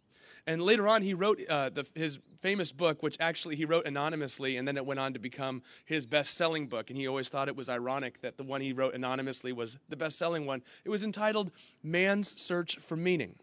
And 0.45 0.61
later 0.61 0.87
on, 0.87 1.01
he 1.01 1.13
wrote 1.13 1.39
uh, 1.49 1.69
the, 1.69 1.85
his 1.95 2.19
famous 2.41 2.73
book, 2.73 3.01
which 3.01 3.15
actually 3.19 3.55
he 3.55 3.63
wrote 3.63 3.85
anonymously, 3.87 4.57
and 4.57 4.67
then 4.67 4.75
it 4.75 4.85
went 4.85 4.99
on 4.99 5.13
to 5.13 5.19
become 5.19 5.63
his 5.85 6.05
best 6.05 6.35
selling 6.35 6.67
book. 6.67 6.89
And 6.89 6.97
he 6.97 7.07
always 7.07 7.29
thought 7.29 7.47
it 7.47 7.55
was 7.55 7.69
ironic 7.69 8.21
that 8.21 8.37
the 8.37 8.43
one 8.43 8.59
he 8.59 8.73
wrote 8.73 8.93
anonymously 8.93 9.53
was 9.53 9.79
the 9.87 9.95
best 9.95 10.17
selling 10.17 10.45
one. 10.45 10.61
It 10.83 10.89
was 10.89 11.03
entitled 11.03 11.51
Man's 11.81 12.39
Search 12.39 12.77
for 12.77 12.97
Meaning. 12.97 13.35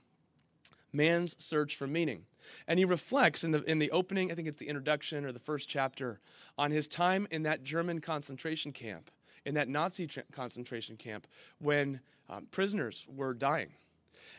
Man's 0.93 1.43
Search 1.43 1.75
for 1.75 1.87
Meaning. 1.87 2.27
And 2.67 2.79
he 2.79 2.85
reflects 2.85 3.45
in 3.45 3.53
the, 3.53 3.63
in 3.65 3.79
the 3.79 3.91
opening, 3.93 4.31
I 4.31 4.35
think 4.35 4.49
it's 4.49 4.59
the 4.59 4.69
introduction 4.69 5.25
or 5.25 5.33
the 5.33 5.39
first 5.39 5.69
chapter, 5.69 6.21
on 6.59 6.71
his 6.71 6.87
time 6.87 7.27
in 7.31 7.45
that 7.45 7.63
German 7.63 8.01
concentration 8.01 8.73
camp, 8.73 9.11
in 9.47 9.55
that 9.55 9.69
Nazi 9.69 10.07
tra- 10.07 10.25
concentration 10.33 10.97
camp, 10.97 11.27
when 11.59 12.01
um, 12.29 12.47
prisoners 12.51 13.07
were 13.09 13.33
dying 13.33 13.71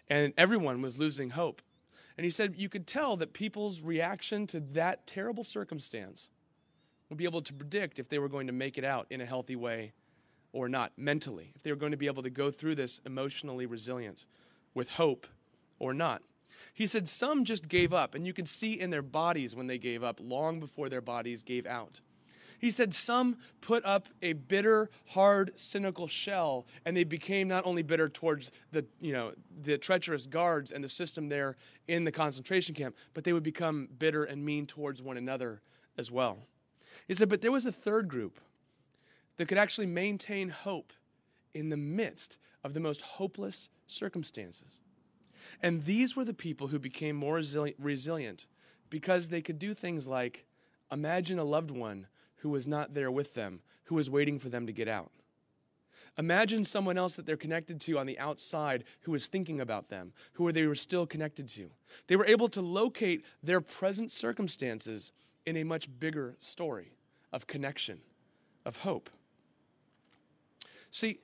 and 0.10 0.34
everyone 0.38 0.82
was 0.82 1.00
losing 1.00 1.32
hope. 1.32 1.62
And 2.18 2.26
he 2.26 2.32
said 2.32 2.56
you 2.58 2.70
could 2.70 2.88
tell 2.88 3.18
that 3.18 3.34
people's 3.34 3.82
reaction 3.82 4.48
to 4.48 4.60
that 4.60 5.08
terrible 5.08 5.44
circumstance 5.44 6.30
would 7.10 7.18
be 7.18 7.26
able 7.26 7.42
to 7.42 7.54
predict 7.54 8.00
if 8.00 8.10
they 8.10 8.20
were 8.20 8.30
going 8.30 8.48
to 8.48 8.54
make 8.54 8.78
it 8.78 8.84
out 8.84 9.08
in 9.10 9.22
a 9.22 9.26
healthy 9.26 9.56
way 9.56 9.94
or 10.54 10.70
not 10.70 10.92
mentally, 10.98 11.52
if 11.56 11.64
they 11.64 11.72
were 11.72 11.78
going 11.78 11.92
to 11.92 11.98
be 11.98 12.08
able 12.08 12.24
to 12.24 12.30
go 12.30 12.52
through 12.52 12.76
this 12.76 13.00
emotionally 13.06 13.66
resilient 13.66 14.26
with 14.74 14.92
hope 14.92 15.28
or 15.80 15.94
not. 15.94 16.22
He 16.74 16.88
said 16.88 17.08
some 17.08 17.46
just 17.46 17.68
gave 17.68 17.94
up, 17.94 18.16
and 18.16 18.26
you 18.26 18.34
could 18.34 18.48
see 18.48 18.80
in 18.80 18.90
their 18.90 19.02
bodies 19.02 19.56
when 19.56 19.68
they 19.68 19.78
gave 19.78 20.04
up 20.04 20.20
long 20.22 20.60
before 20.60 20.90
their 20.90 21.02
bodies 21.02 21.44
gave 21.44 21.66
out. 21.66 22.02
He 22.62 22.70
said 22.70 22.94
some 22.94 23.38
put 23.60 23.84
up 23.86 24.08
a 24.22 24.34
bitter, 24.34 24.92
hard, 25.08 25.58
cynical 25.58 26.06
shell, 26.06 26.68
and 26.86 26.96
they 26.96 27.04
became 27.04 27.48
not 27.48 27.66
only 27.66 27.82
bitter 27.82 28.08
towards 28.08 28.52
the, 28.72 28.86
you 29.02 29.14
know, 29.14 29.34
the 29.64 29.80
treacherous 29.80 30.28
guards 30.28 30.72
and 30.72 30.84
the 30.84 30.90
system 30.90 31.28
there 31.28 31.58
in 31.88 32.04
the 32.04 32.12
concentration 32.12 32.76
camp, 32.76 32.96
but 33.16 33.24
they 33.24 33.34
would 33.34 33.42
become 33.42 33.90
bitter 33.98 34.24
and 34.26 34.46
mean 34.46 34.68
towards 34.68 35.02
one 35.02 35.18
another 35.18 35.60
as 35.98 36.12
well. 36.12 36.38
He 37.08 37.16
said, 37.16 37.30
but 37.30 37.42
there 37.42 37.52
was 37.52 37.66
a 37.66 37.72
third 37.72 38.08
group 38.08 38.40
that 39.38 39.48
could 39.48 39.58
actually 39.58 39.88
maintain 39.88 40.50
hope 40.50 40.94
in 41.56 41.70
the 41.70 41.78
midst 41.78 42.38
of 42.64 42.76
the 42.76 42.80
most 42.80 43.02
hopeless 43.02 43.70
circumstances. 43.88 44.82
And 45.64 45.82
these 45.82 46.16
were 46.16 46.26
the 46.26 46.34
people 46.36 46.68
who 46.68 46.78
became 46.78 47.16
more 47.16 47.42
resilient 47.80 48.46
because 48.92 49.30
they 49.30 49.42
could 49.42 49.58
do 49.58 49.74
things 49.74 50.08
like 50.08 50.46
imagine 50.92 51.40
a 51.40 51.44
loved 51.44 51.72
one 51.72 52.06
who 52.42 52.50
was 52.50 52.68
not 52.68 52.94
there 52.94 53.12
with 53.12 53.34
them, 53.34 53.62
who 53.86 53.96
was 53.96 54.10
waiting 54.10 54.40
for 54.40 54.50
them 54.50 54.68
to 54.68 54.74
get 54.74 54.88
out. 54.88 55.12
Imagine 56.18 56.66
someone 56.66 56.98
else 56.98 57.16
that 57.16 57.26
they're 57.26 57.38
connected 57.38 57.80
to 57.82 57.98
on 57.98 58.06
the 58.06 58.20
outside 58.20 58.84
who 59.02 59.16
is 59.16 59.28
thinking 59.28 59.62
about 59.62 59.90
them, 59.90 60.12
who 60.34 60.52
they 60.52 60.66
were 60.66 60.76
still 60.76 61.06
connected 61.06 61.48
to. 61.50 61.70
They 62.08 62.16
were 62.16 62.26
able 62.26 62.50
to 62.50 62.62
locate 62.62 63.24
their 63.42 63.62
present 63.62 64.12
circumstances 64.12 65.12
in 65.46 65.56
a 65.58 65.64
much 65.64 65.88
bigger 66.00 66.36
story 66.40 66.94
of 67.32 67.48
connection, 67.48 68.02
of 68.66 68.78
hope. 68.78 69.10
See, 70.90 71.20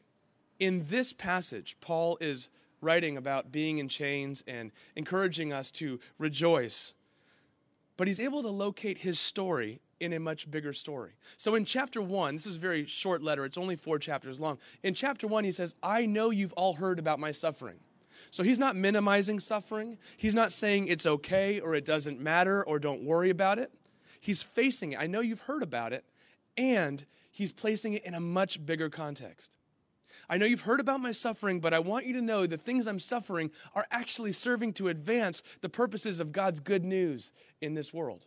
in 0.59 0.83
this 0.87 1.13
passage, 1.13 1.77
Paul 1.81 2.17
is 2.21 2.47
writing 2.79 3.17
about 3.17 3.51
being 3.51 3.79
in 3.79 3.89
chains 3.89 4.43
and 4.47 4.71
encouraging 4.95 5.51
us 5.51 5.71
to 5.71 5.99
rejoice 6.17 6.93
but 7.97 8.07
he's 8.07 8.19
able 8.19 8.41
to 8.43 8.49
locate 8.49 8.99
his 8.99 9.19
story 9.19 9.81
in 9.99 10.13
a 10.13 10.19
much 10.19 10.49
bigger 10.49 10.73
story. 10.73 11.13
So 11.35 11.55
in 11.55 11.65
chapter 11.65 12.01
one, 12.01 12.35
this 12.35 12.45
is 12.45 12.55
a 12.55 12.59
very 12.59 12.85
short 12.85 13.21
letter, 13.23 13.43
it's 13.43 13.57
only 13.57 13.75
four 13.75 13.99
chapters 13.99 14.39
long. 14.39 14.59
In 14.83 14.93
chapter 14.93 15.27
one, 15.27 15.43
he 15.43 15.51
says, 15.51 15.75
I 15.81 16.05
know 16.05 16.29
you've 16.29 16.53
all 16.53 16.73
heard 16.73 16.99
about 16.99 17.19
my 17.19 17.31
suffering. 17.31 17.77
So 18.31 18.43
he's 18.43 18.59
not 18.59 18.75
minimizing 18.75 19.39
suffering. 19.39 19.97
He's 20.17 20.35
not 20.35 20.51
saying 20.51 20.87
it's 20.87 21.05
okay 21.05 21.59
or 21.59 21.75
it 21.75 21.85
doesn't 21.85 22.19
matter 22.19 22.63
or 22.63 22.79
don't 22.79 23.03
worry 23.03 23.29
about 23.29 23.59
it. 23.59 23.71
He's 24.19 24.41
facing 24.41 24.93
it. 24.93 24.99
I 24.99 25.07
know 25.07 25.21
you've 25.21 25.41
heard 25.41 25.63
about 25.63 25.93
it. 25.93 26.03
And 26.57 27.05
he's 27.31 27.51
placing 27.51 27.93
it 27.93 28.05
in 28.05 28.15
a 28.15 28.19
much 28.19 28.65
bigger 28.65 28.89
context. 28.89 29.57
I 30.29 30.37
know 30.37 30.45
you've 30.45 30.61
heard 30.61 30.79
about 30.79 30.99
my 30.99 31.11
suffering, 31.11 31.59
but 31.59 31.73
I 31.73 31.79
want 31.79 32.05
you 32.05 32.13
to 32.13 32.21
know 32.21 32.45
the 32.45 32.57
things 32.57 32.87
I'm 32.87 32.99
suffering 32.99 33.51
are 33.73 33.85
actually 33.91 34.33
serving 34.33 34.73
to 34.73 34.89
advance 34.89 35.41
the 35.61 35.69
purposes 35.69 36.19
of 36.19 36.31
God's 36.31 36.59
good 36.59 36.83
news 36.83 37.31
in 37.61 37.75
this 37.75 37.93
world. 37.93 38.25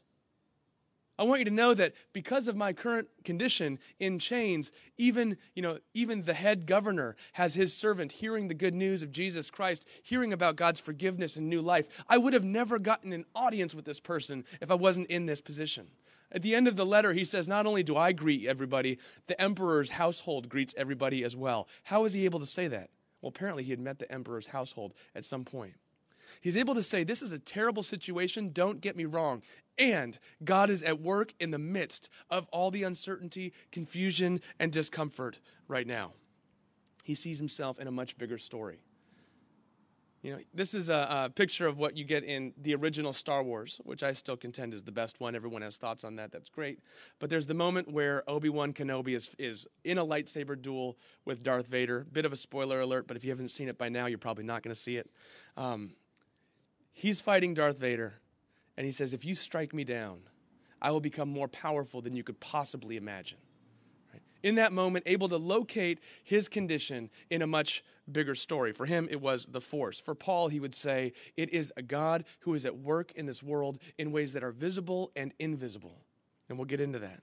I 1.21 1.25
want 1.25 1.40
you 1.40 1.45
to 1.45 1.50
know 1.50 1.75
that 1.75 1.92
because 2.14 2.49
of 2.49 2.57
my 2.57 2.73
current 2.73 3.07
condition 3.25 3.78
in 3.99 4.19
chains, 4.19 4.73
even, 4.97 5.37
you 5.54 5.61
know, 5.61 5.78
even 5.92 6.23
the 6.23 6.33
head 6.33 6.64
governor 6.64 7.14
has 7.35 7.52
his 7.52 7.76
servant 7.76 8.11
hearing 8.11 8.49
the 8.49 8.54
good 8.54 8.73
news 8.73 9.02
of 9.02 9.12
Jesus 9.12 9.50
Christ, 9.50 9.87
hearing 10.02 10.33
about 10.33 10.57
God's 10.57 10.80
forgiveness 10.80 11.37
and 11.37 11.50
new 11.50 11.61
life. 11.61 12.02
I 12.09 12.16
would 12.16 12.33
have 12.33 12.42
never 12.42 12.78
gotten 12.78 13.12
an 13.12 13.26
audience 13.35 13.75
with 13.75 13.85
this 13.85 14.00
person 14.00 14.47
if 14.62 14.71
I 14.71 14.76
wasn't 14.76 15.09
in 15.09 15.26
this 15.26 15.42
position. 15.42 15.88
At 16.33 16.43
the 16.43 16.55
end 16.55 16.69
of 16.69 16.77
the 16.77 16.87
letter, 16.87 17.13
he 17.13 17.25
says, 17.25 17.49
Not 17.49 17.67
only 17.67 17.83
do 17.83 17.97
I 17.97 18.13
greet 18.13 18.47
everybody, 18.47 18.99
the 19.27 19.41
emperor's 19.41 19.91
household 19.91 20.49
greets 20.49 20.75
everybody 20.77 21.25
as 21.25 21.37
well. 21.37 21.69
How 21.85 22.05
is 22.05 22.13
he 22.13 22.25
able 22.25 22.41
to 22.41 22.47
say 22.47 22.69
that? 22.69 22.91
Well, 23.21 23.29
apparently 23.29 23.65
he 23.65 23.71
had 23.71 23.81
met 23.81 23.99
the 23.99 24.11
emperor's 24.11 24.47
household 24.47 24.95
at 25.15 25.25
some 25.25 25.45
point. 25.45 25.75
He's 26.41 26.57
able 26.57 26.75
to 26.75 26.83
say, 26.83 27.03
This 27.03 27.23
is 27.23 27.33
a 27.33 27.39
terrible 27.39 27.83
situation, 27.83 28.53
don't 28.53 28.81
get 28.81 28.97
me 28.97 29.05
wrong. 29.05 29.43
And 29.79 30.19
God 30.45 30.71
is 30.71 30.83
at 30.83 31.01
work 31.01 31.33
in 31.41 31.51
the 31.51 31.59
midst 31.59 32.09
of 32.29 32.49
all 32.53 32.71
the 32.71 32.83
uncertainty, 32.83 33.53
confusion, 33.73 34.41
and 34.59 34.71
discomfort 34.71 35.41
right 35.69 35.87
now. 35.87 36.13
He 37.03 37.15
sees 37.15 37.39
himself 37.39 37.79
in 37.79 37.89
a 37.89 37.93
much 37.93 38.19
bigger 38.19 38.39
story. 38.39 38.81
You 40.23 40.33
know, 40.33 40.39
this 40.53 40.75
is 40.75 40.91
a, 40.91 41.07
a, 41.25 41.31
picture 41.31 41.67
of 41.67 41.79
what 41.79 41.97
you 41.97 42.05
get 42.05 42.25
in 42.25 42.53
the 42.61 42.75
original 42.75 43.15
Star 43.15 43.43
Wars, 43.43 43.81
which 43.85 44.03
I 44.03 44.12
still 44.12 44.37
contend 44.37 44.75
is 44.75 44.83
the 44.83 44.93
best 44.93 45.19
one. 45.19 45.35
Everyone 45.35 45.62
has 45.62 45.79
thoughts 45.79 46.05
on 46.05 46.17
that. 46.17 46.31
That's 46.31 46.50
great. 46.50 46.81
But 47.19 47.31
there's 47.31 47.47
the 47.47 47.55
moment 47.55 47.91
where 47.91 48.23
Obi 48.29 48.50
Wan 48.50 48.75
Kenobi 48.75 49.15
is, 49.15 49.35
is 49.39 49.67
in 49.83 49.97
a 49.97 50.05
lightsaber 50.05 50.61
duel 50.61 50.99
with 51.25 51.43
Darth 51.43 51.69
Vader. 51.69 52.07
Bit 52.12 52.27
of 52.27 52.35
a 52.35 52.37
spoiler 52.37 52.83
alert, 52.83 53.07
but 53.07 53.17
if 53.17 53.25
you 53.25 53.31
haven't 53.31 53.50
seen 53.50 53.69
it 53.69 53.79
by 53.79 53.89
now, 53.89 54.07
you're 54.07 54.19
probably 54.19 54.45
not 54.45 54.62
going 54.62 54.75
to 54.75 54.81
see 54.81 54.99
it. 54.99 55.11
Um, 55.57 55.95
he's 56.93 57.23
fighting 57.23 57.55
Darth 57.55 57.79
Vader, 57.79 58.12
and 58.77 58.85
he 58.85 58.93
says, 58.93 59.15
If 59.15 59.25
you 59.25 59.35
strike 59.35 59.73
me 59.73 59.85
down, 59.85 60.21
I 60.83 60.91
will 60.91 61.00
become 61.00 61.31
more 61.31 61.49
powerful 61.49 62.03
than 62.03 62.15
you 62.15 62.23
could 62.23 62.41
possibly 62.41 62.99
imagine 62.99 63.39
in 64.42 64.56
that 64.56 64.73
moment, 64.73 65.04
able 65.06 65.28
to 65.28 65.37
locate 65.37 66.00
his 66.23 66.49
condition 66.49 67.11
in 67.30 67.42
a 67.42 67.47
much 67.47 67.85
bigger 68.11 68.35
story. 68.35 68.73
For 68.73 68.87
him, 68.87 69.09
it 69.11 69.20
was 69.20 69.47
the 69.47 69.61
force. 69.61 70.00
For 70.00 70.14
Paul, 70.14 70.49
he 70.49 70.61
would 70.61 70.75
say, 70.75 71.12
it 71.37 71.50
is 71.50 71.73
a 71.76 71.82
God 71.82 72.25
who 72.40 72.54
is 72.54 72.64
at 72.64 72.76
work 72.76 73.12
in 73.12 73.26
this 73.26 73.42
world 73.42 73.78
in 73.99 74.12
ways 74.12 74.32
that 74.32 74.42
are 74.42 74.52
visible 74.52 75.12
and 75.14 75.32
invisible. 75.38 76.04
And 76.49 76.59
we'll 76.59 76.66
get 76.66 76.80
into 76.80 76.99
that. 76.99 77.23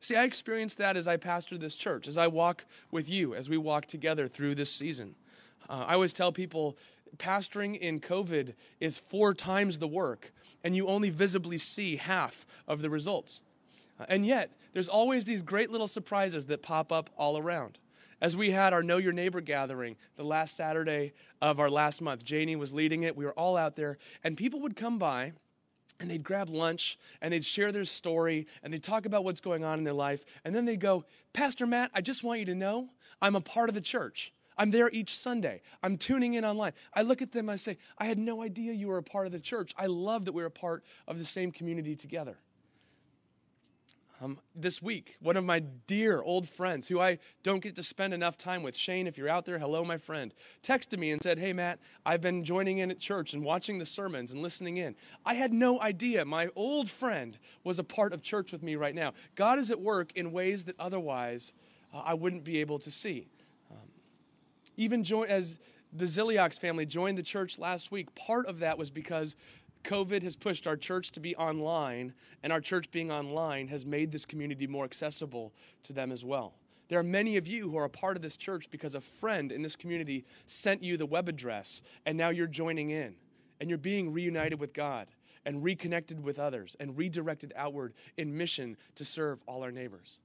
See, 0.00 0.16
I 0.16 0.24
experienced 0.24 0.78
that 0.78 0.96
as 0.96 1.06
I 1.06 1.18
pastor 1.18 1.58
this 1.58 1.76
church, 1.76 2.08
as 2.08 2.16
I 2.16 2.26
walk 2.26 2.64
with 2.90 3.10
you, 3.10 3.34
as 3.34 3.50
we 3.50 3.58
walk 3.58 3.86
together 3.86 4.28
through 4.28 4.54
this 4.54 4.72
season. 4.72 5.14
Uh, 5.68 5.84
I 5.86 5.94
always 5.94 6.14
tell 6.14 6.32
people 6.32 6.78
pastoring 7.18 7.78
in 7.78 8.00
COVID 8.00 8.54
is 8.80 8.96
four 8.96 9.34
times 9.34 9.78
the 9.78 9.88
work, 9.88 10.32
and 10.64 10.74
you 10.74 10.86
only 10.86 11.10
visibly 11.10 11.58
see 11.58 11.96
half 11.96 12.46
of 12.66 12.80
the 12.80 12.88
results. 12.88 13.42
And 14.08 14.24
yet, 14.24 14.50
there's 14.72 14.88
always 14.88 15.24
these 15.24 15.42
great 15.42 15.70
little 15.70 15.88
surprises 15.88 16.46
that 16.46 16.62
pop 16.62 16.92
up 16.92 17.10
all 17.16 17.38
around. 17.38 17.78
As 18.20 18.36
we 18.36 18.50
had 18.50 18.72
our 18.72 18.82
Know 18.82 18.98
Your 18.98 19.12
Neighbor 19.12 19.40
gathering 19.40 19.96
the 20.16 20.24
last 20.24 20.54
Saturday 20.56 21.14
of 21.40 21.58
our 21.58 21.70
last 21.70 22.02
month, 22.02 22.24
Janie 22.24 22.56
was 22.56 22.72
leading 22.72 23.02
it. 23.02 23.16
We 23.16 23.24
were 23.24 23.32
all 23.32 23.56
out 23.56 23.76
there, 23.76 23.98
and 24.22 24.36
people 24.36 24.60
would 24.60 24.76
come 24.76 24.98
by 24.98 25.32
and 26.00 26.10
they'd 26.10 26.22
grab 26.22 26.48
lunch 26.48 26.98
and 27.20 27.32
they'd 27.32 27.44
share 27.44 27.72
their 27.72 27.84
story 27.84 28.46
and 28.62 28.72
they'd 28.72 28.82
talk 28.82 29.06
about 29.06 29.22
what's 29.22 29.40
going 29.40 29.64
on 29.64 29.78
in 29.78 29.84
their 29.84 29.94
life. 29.94 30.24
And 30.44 30.54
then 30.54 30.64
they'd 30.64 30.80
go, 30.80 31.04
Pastor 31.32 31.66
Matt, 31.66 31.90
I 31.94 32.00
just 32.00 32.24
want 32.24 32.40
you 32.40 32.46
to 32.46 32.54
know 32.54 32.88
I'm 33.20 33.36
a 33.36 33.40
part 33.40 33.68
of 33.68 33.74
the 33.74 33.80
church. 33.80 34.32
I'm 34.56 34.70
there 34.70 34.90
each 34.92 35.14
Sunday. 35.14 35.62
I'm 35.82 35.96
tuning 35.96 36.34
in 36.34 36.44
online. 36.44 36.72
I 36.92 37.02
look 37.02 37.22
at 37.22 37.32
them, 37.32 37.48
I 37.48 37.56
say, 37.56 37.78
I 37.98 38.06
had 38.06 38.18
no 38.18 38.42
idea 38.42 38.72
you 38.72 38.88
were 38.88 38.98
a 38.98 39.02
part 39.02 39.26
of 39.26 39.32
the 39.32 39.40
church. 39.40 39.74
I 39.78 39.86
love 39.86 40.24
that 40.26 40.32
we're 40.32 40.46
a 40.46 40.50
part 40.50 40.84
of 41.06 41.18
the 41.18 41.24
same 41.24 41.50
community 41.50 41.96
together. 41.96 42.38
Um, 44.22 44.38
this 44.54 44.82
week, 44.82 45.16
one 45.20 45.38
of 45.38 45.44
my 45.44 45.60
dear 45.60 46.20
old 46.20 46.46
friends 46.46 46.88
who 46.88 47.00
I 47.00 47.18
don't 47.42 47.62
get 47.62 47.74
to 47.76 47.82
spend 47.82 48.12
enough 48.12 48.36
time 48.36 48.62
with, 48.62 48.76
Shane, 48.76 49.06
if 49.06 49.16
you're 49.16 49.30
out 49.30 49.46
there, 49.46 49.58
hello, 49.58 49.82
my 49.82 49.96
friend, 49.96 50.34
texted 50.62 50.98
me 50.98 51.10
and 51.10 51.22
said, 51.22 51.38
Hey, 51.38 51.54
Matt, 51.54 51.78
I've 52.04 52.20
been 52.20 52.44
joining 52.44 52.78
in 52.78 52.90
at 52.90 52.98
church 52.98 53.32
and 53.32 53.42
watching 53.42 53.78
the 53.78 53.86
sermons 53.86 54.30
and 54.30 54.42
listening 54.42 54.76
in. 54.76 54.94
I 55.24 55.34
had 55.34 55.54
no 55.54 55.80
idea 55.80 56.26
my 56.26 56.50
old 56.54 56.90
friend 56.90 57.38
was 57.64 57.78
a 57.78 57.84
part 57.84 58.12
of 58.12 58.22
church 58.22 58.52
with 58.52 58.62
me 58.62 58.76
right 58.76 58.94
now. 58.94 59.14
God 59.36 59.58
is 59.58 59.70
at 59.70 59.80
work 59.80 60.12
in 60.14 60.32
ways 60.32 60.64
that 60.64 60.78
otherwise 60.78 61.54
uh, 61.94 62.02
I 62.04 62.12
wouldn't 62.12 62.44
be 62.44 62.58
able 62.60 62.78
to 62.80 62.90
see. 62.90 63.26
Um, 63.70 63.88
even 64.76 65.02
as 65.28 65.58
the 65.92 66.04
Ziliox 66.04 66.58
family 66.58 66.84
joined 66.84 67.16
the 67.16 67.22
church 67.22 67.58
last 67.58 67.90
week, 67.90 68.14
part 68.14 68.46
of 68.46 68.58
that 68.58 68.76
was 68.76 68.90
because 68.90 69.34
COVID 69.84 70.22
has 70.22 70.36
pushed 70.36 70.66
our 70.66 70.76
church 70.76 71.10
to 71.12 71.20
be 71.20 71.34
online, 71.36 72.12
and 72.42 72.52
our 72.52 72.60
church 72.60 72.90
being 72.90 73.10
online 73.10 73.68
has 73.68 73.86
made 73.86 74.12
this 74.12 74.24
community 74.24 74.66
more 74.66 74.84
accessible 74.84 75.52
to 75.84 75.92
them 75.92 76.12
as 76.12 76.24
well. 76.24 76.54
There 76.88 76.98
are 76.98 77.04
many 77.04 77.36
of 77.36 77.46
you 77.46 77.70
who 77.70 77.78
are 77.78 77.84
a 77.84 77.90
part 77.90 78.16
of 78.16 78.22
this 78.22 78.36
church 78.36 78.70
because 78.70 78.94
a 78.94 79.00
friend 79.00 79.52
in 79.52 79.62
this 79.62 79.76
community 79.76 80.24
sent 80.46 80.82
you 80.82 80.96
the 80.96 81.06
web 81.06 81.28
address, 81.28 81.82
and 82.04 82.18
now 82.18 82.30
you're 82.30 82.46
joining 82.46 82.90
in, 82.90 83.14
and 83.60 83.70
you're 83.70 83.78
being 83.78 84.12
reunited 84.12 84.58
with 84.58 84.72
God, 84.72 85.08
and 85.46 85.62
reconnected 85.62 86.22
with 86.22 86.38
others, 86.38 86.76
and 86.80 86.98
redirected 86.98 87.52
outward 87.56 87.94
in 88.16 88.36
mission 88.36 88.76
to 88.96 89.04
serve 89.04 89.42
all 89.46 89.62
our 89.62 89.72
neighbors. 89.72 90.20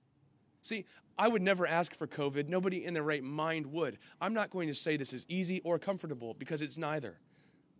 See, 0.62 0.85
I 1.17 1.27
would 1.27 1.43
never 1.43 1.67
ask 1.67 1.95
for 1.95 2.07
COVID. 2.07 2.50
Nobody 2.50 2.83
in 2.83 2.93
their 2.93 3.03
right 3.03 3.24
mind 3.24 3.67
would. 3.67 4.00
I'm 4.19 4.33
not 4.33 4.50
going 4.50 4.67
to 4.67 4.74
say 4.74 4.97
this 4.97 5.13
is 5.13 5.25
easy 5.29 5.62
or 5.63 5.77
comfortable 5.77 6.33
because 6.33 6.62
it's 6.62 6.77
neither. 6.77 7.19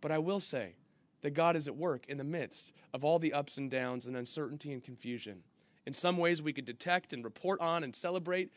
But 0.00 0.12
I 0.12 0.18
will 0.18 0.40
say, 0.40 0.76
that 1.26 1.34
God 1.34 1.56
is 1.56 1.66
at 1.66 1.74
work 1.74 2.06
in 2.06 2.18
the 2.18 2.24
midst 2.24 2.70
of 2.94 3.04
all 3.04 3.18
the 3.18 3.32
ups 3.32 3.58
and 3.58 3.68
downs 3.68 4.06
and 4.06 4.16
uncertainty 4.16 4.72
and 4.72 4.80
confusion. 4.80 5.42
In 5.84 5.92
some 5.92 6.18
ways, 6.18 6.40
we 6.40 6.52
could 6.52 6.64
detect 6.64 7.12
and 7.12 7.24
report 7.24 7.60
on 7.60 7.82
and 7.82 7.96
celebrate 7.96 8.52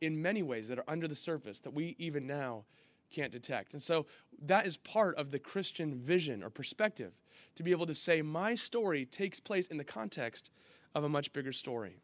in 0.00 0.22
many 0.22 0.42
ways 0.42 0.68
that 0.68 0.78
are 0.78 0.88
under 0.88 1.06
the 1.06 1.14
surface 1.14 1.60
that 1.60 1.74
we 1.74 1.96
even 1.98 2.26
now 2.26 2.64
can't 3.10 3.30
detect. 3.30 3.74
And 3.74 3.82
so 3.82 4.06
that 4.40 4.66
is 4.66 4.78
part 4.78 5.16
of 5.16 5.32
the 5.32 5.38
Christian 5.38 5.96
vision 5.96 6.42
or 6.42 6.48
perspective 6.48 7.12
to 7.56 7.62
be 7.62 7.72
able 7.72 7.84
to 7.84 7.94
say, 7.94 8.22
my 8.22 8.54
story 8.54 9.04
takes 9.04 9.38
place 9.38 9.66
in 9.66 9.76
the 9.76 9.84
context 9.84 10.50
of 10.94 11.04
a 11.04 11.10
much 11.10 11.34
bigger 11.34 11.52
story 11.52 11.98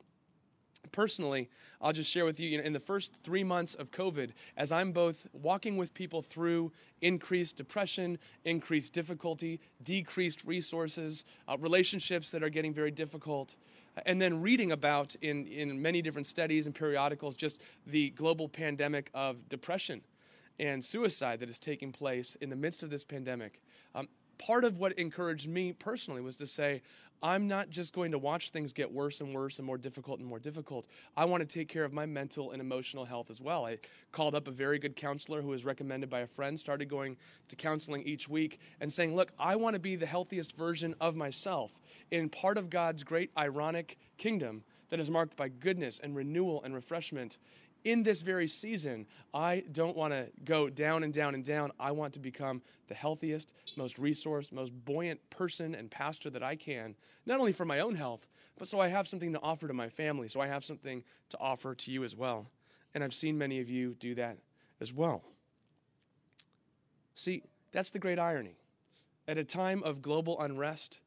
personally, 0.92 1.48
I'll 1.80 1.92
just 1.92 2.10
share 2.10 2.24
with 2.24 2.40
you, 2.40 2.48
you 2.48 2.58
know, 2.58 2.64
in 2.64 2.72
the 2.72 2.80
first 2.80 3.14
three 3.22 3.44
months 3.44 3.74
of 3.74 3.90
COVID, 3.90 4.30
as 4.56 4.72
I'm 4.72 4.92
both 4.92 5.26
walking 5.32 5.76
with 5.76 5.94
people 5.94 6.22
through 6.22 6.72
increased 7.00 7.56
depression, 7.56 8.18
increased 8.44 8.92
difficulty, 8.92 9.60
decreased 9.82 10.44
resources, 10.44 11.24
uh, 11.48 11.56
relationships 11.58 12.30
that 12.30 12.42
are 12.42 12.48
getting 12.48 12.72
very 12.72 12.90
difficult, 12.90 13.56
and 14.06 14.20
then 14.20 14.42
reading 14.42 14.72
about 14.72 15.14
in, 15.22 15.46
in 15.46 15.80
many 15.80 16.02
different 16.02 16.26
studies 16.26 16.66
and 16.66 16.74
periodicals 16.74 17.36
just 17.36 17.62
the 17.86 18.10
global 18.10 18.48
pandemic 18.48 19.10
of 19.14 19.48
depression 19.48 20.02
and 20.58 20.84
suicide 20.84 21.40
that 21.40 21.48
is 21.48 21.58
taking 21.58 21.92
place 21.92 22.36
in 22.36 22.48
the 22.48 22.56
midst 22.56 22.82
of 22.82 22.90
this 22.90 23.04
pandemic. 23.04 23.60
Um, 23.94 24.08
part 24.38 24.64
of 24.64 24.78
what 24.78 24.92
encouraged 24.92 25.48
me 25.48 25.72
personally 25.72 26.20
was 26.20 26.36
to 26.36 26.46
say, 26.46 26.82
I'm 27.22 27.48
not 27.48 27.70
just 27.70 27.94
going 27.94 28.12
to 28.12 28.18
watch 28.18 28.50
things 28.50 28.74
get 28.74 28.92
worse 28.92 29.22
and 29.22 29.34
worse 29.34 29.58
and 29.58 29.64
more 29.64 29.78
difficult 29.78 30.20
and 30.20 30.28
more 30.28 30.38
difficult. 30.38 30.86
I 31.16 31.24
want 31.24 31.40
to 31.40 31.46
take 31.46 31.68
care 31.68 31.84
of 31.84 31.92
my 31.92 32.04
mental 32.04 32.50
and 32.50 32.60
emotional 32.60 33.06
health 33.06 33.30
as 33.30 33.40
well. 33.40 33.64
I 33.64 33.78
called 34.12 34.34
up 34.34 34.46
a 34.46 34.50
very 34.50 34.78
good 34.78 34.94
counselor 34.94 35.40
who 35.40 35.48
was 35.48 35.64
recommended 35.64 36.10
by 36.10 36.20
a 36.20 36.26
friend, 36.26 36.60
started 36.60 36.86
going 36.88 37.16
to 37.48 37.56
counseling 37.56 38.02
each 38.02 38.28
week 38.28 38.60
and 38.78 38.92
saying, 38.92 39.16
Look, 39.16 39.32
I 39.38 39.56
want 39.56 39.72
to 39.72 39.80
be 39.80 39.96
the 39.96 40.04
healthiest 40.04 40.54
version 40.54 40.94
of 41.00 41.16
myself 41.16 41.72
in 42.10 42.28
part 42.28 42.58
of 42.58 42.68
God's 42.68 43.04
great 43.04 43.30
ironic 43.38 43.96
kingdom 44.18 44.62
that 44.90 45.00
is 45.00 45.10
marked 45.10 45.36
by 45.36 45.48
goodness 45.48 45.98
and 46.00 46.14
renewal 46.14 46.62
and 46.62 46.74
refreshment 46.74 47.38
in 47.84 48.02
this 48.02 48.22
very 48.22 48.48
season, 48.48 49.06
I 49.32 49.62
don't 49.70 49.96
want 49.96 50.12
to 50.14 50.28
go 50.44 50.68
down 50.70 51.04
and 51.04 51.12
down 51.12 51.34
and 51.34 51.44
down. 51.44 51.70
I 51.78 51.92
want 51.92 52.14
to 52.14 52.20
become 52.20 52.62
the 52.88 52.94
healthiest, 52.94 53.54
most 53.76 54.00
resourced, 54.00 54.52
most 54.52 54.72
buoyant 54.84 55.20
person 55.30 55.74
and 55.74 55.90
pastor 55.90 56.30
that 56.30 56.42
I 56.42 56.56
can, 56.56 56.96
not 57.26 57.38
only 57.38 57.52
for 57.52 57.64
my 57.64 57.80
own 57.80 57.94
health, 57.94 58.28
but 58.58 58.68
so 58.68 58.80
I 58.80 58.88
have 58.88 59.06
something 59.06 59.32
to 59.32 59.40
offer 59.42 59.68
to 59.68 59.74
my 59.74 59.88
family, 59.88 60.28
so 60.28 60.40
I 60.40 60.46
have 60.46 60.64
something 60.64 61.04
to 61.30 61.38
offer 61.38 61.74
to 61.74 61.90
you 61.90 62.04
as 62.04 62.16
well. 62.16 62.50
And 62.94 63.04
I've 63.04 63.14
seen 63.14 63.36
many 63.36 63.60
of 63.60 63.68
you 63.68 63.94
do 63.94 64.14
that 64.14 64.38
as 64.80 64.92
well. 64.92 65.22
See, 67.14 67.42
that's 67.72 67.90
the 67.90 67.98
great 67.98 68.18
irony. 68.18 68.56
At 69.26 69.38
a 69.38 69.44
time 69.44 69.82
of 69.82 70.02
global 70.02 70.40
unrest 70.40 71.00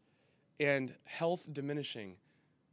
and 0.60 0.94
health 1.06 1.48
diminishing, 1.52 2.18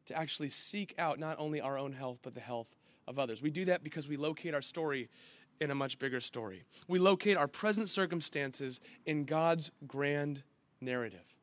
to 0.07 0.17
actually 0.17 0.51
seek 0.51 0.95
out 0.99 1.19
not 1.19 1.39
only 1.39 1.61
our 1.61 1.79
own 1.79 1.93
health, 1.93 2.19
but 2.23 2.35
the 2.35 2.41
health 2.41 2.77
of 3.07 3.19
others. 3.19 3.43
We 3.43 3.51
do 3.51 3.65
that 3.67 3.85
because 3.85 4.09
we 4.09 4.17
locate 4.17 4.55
our 4.55 4.63
story 4.63 5.09
in 5.61 5.71
a 5.71 5.75
much 5.75 5.99
bigger 5.99 6.21
story. 6.21 6.65
We 6.89 6.99
locate 6.99 7.37
our 7.37 7.49
present 7.49 7.89
circumstances 7.89 8.81
in 9.07 9.25
God's 9.25 9.71
grand 9.87 10.43
narrative. 10.81 11.35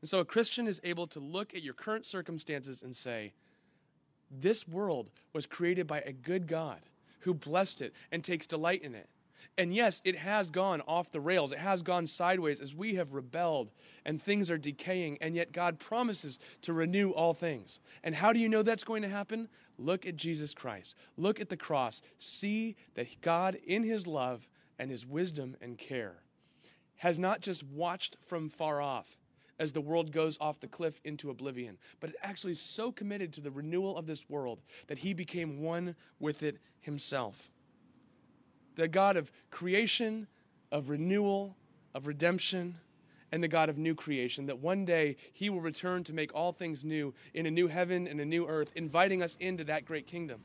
And 0.00 0.08
so 0.08 0.20
a 0.20 0.24
Christian 0.24 0.66
is 0.66 0.80
able 0.84 1.06
to 1.08 1.20
look 1.20 1.54
at 1.54 1.62
your 1.62 1.74
current 1.74 2.06
circumstances 2.06 2.82
and 2.82 2.96
say, 2.96 3.32
This 4.30 4.66
world 4.66 5.10
was 5.32 5.46
created 5.46 5.86
by 5.86 6.00
a 6.00 6.12
good 6.12 6.46
God 6.46 6.80
who 7.20 7.34
blessed 7.34 7.82
it 7.82 7.92
and 8.10 8.24
takes 8.24 8.46
delight 8.46 8.82
in 8.82 8.94
it. 8.94 9.08
And 9.58 9.74
yes, 9.74 10.00
it 10.04 10.16
has 10.16 10.50
gone 10.50 10.82
off 10.86 11.10
the 11.10 11.20
rails. 11.20 11.52
It 11.52 11.58
has 11.58 11.82
gone 11.82 12.06
sideways 12.06 12.60
as 12.60 12.74
we 12.74 12.94
have 12.94 13.14
rebelled 13.14 13.70
and 14.04 14.20
things 14.20 14.50
are 14.50 14.58
decaying. 14.58 15.18
And 15.20 15.34
yet, 15.34 15.52
God 15.52 15.78
promises 15.78 16.38
to 16.62 16.72
renew 16.72 17.10
all 17.10 17.34
things. 17.34 17.80
And 18.02 18.14
how 18.14 18.32
do 18.32 18.40
you 18.40 18.48
know 18.48 18.62
that's 18.62 18.84
going 18.84 19.02
to 19.02 19.08
happen? 19.08 19.48
Look 19.78 20.06
at 20.06 20.16
Jesus 20.16 20.54
Christ. 20.54 20.96
Look 21.16 21.40
at 21.40 21.48
the 21.48 21.56
cross. 21.56 22.02
See 22.18 22.76
that 22.94 23.20
God, 23.20 23.56
in 23.66 23.82
his 23.82 24.06
love 24.06 24.48
and 24.78 24.90
his 24.90 25.06
wisdom 25.06 25.56
and 25.60 25.76
care, 25.76 26.22
has 26.96 27.18
not 27.18 27.40
just 27.40 27.62
watched 27.62 28.16
from 28.20 28.48
far 28.48 28.80
off 28.80 29.18
as 29.58 29.72
the 29.72 29.80
world 29.80 30.10
goes 30.10 30.38
off 30.40 30.60
the 30.60 30.66
cliff 30.66 31.00
into 31.04 31.30
oblivion, 31.30 31.76
but 32.00 32.14
actually 32.22 32.54
so 32.54 32.90
committed 32.90 33.32
to 33.34 33.42
the 33.42 33.50
renewal 33.50 33.96
of 33.96 34.06
this 34.06 34.28
world 34.28 34.62
that 34.86 34.98
he 34.98 35.12
became 35.12 35.60
one 35.60 35.94
with 36.18 36.42
it 36.42 36.58
himself 36.80 37.50
the 38.80 38.88
God 38.88 39.16
of 39.18 39.30
creation, 39.50 40.26
of 40.72 40.88
renewal, 40.88 41.54
of 41.94 42.06
redemption, 42.06 42.78
and 43.30 43.42
the 43.42 43.48
God 43.48 43.68
of 43.68 43.78
new 43.78 43.94
creation, 43.94 44.46
that 44.46 44.58
one 44.58 44.84
day 44.84 45.16
he 45.32 45.50
will 45.50 45.60
return 45.60 46.02
to 46.04 46.14
make 46.14 46.34
all 46.34 46.52
things 46.52 46.82
new 46.82 47.14
in 47.34 47.46
a 47.46 47.50
new 47.50 47.68
heaven 47.68 48.08
and 48.08 48.20
a 48.20 48.24
new 48.24 48.46
earth, 48.46 48.72
inviting 48.74 49.22
us 49.22 49.36
into 49.38 49.64
that 49.64 49.84
great 49.84 50.06
kingdom. 50.06 50.40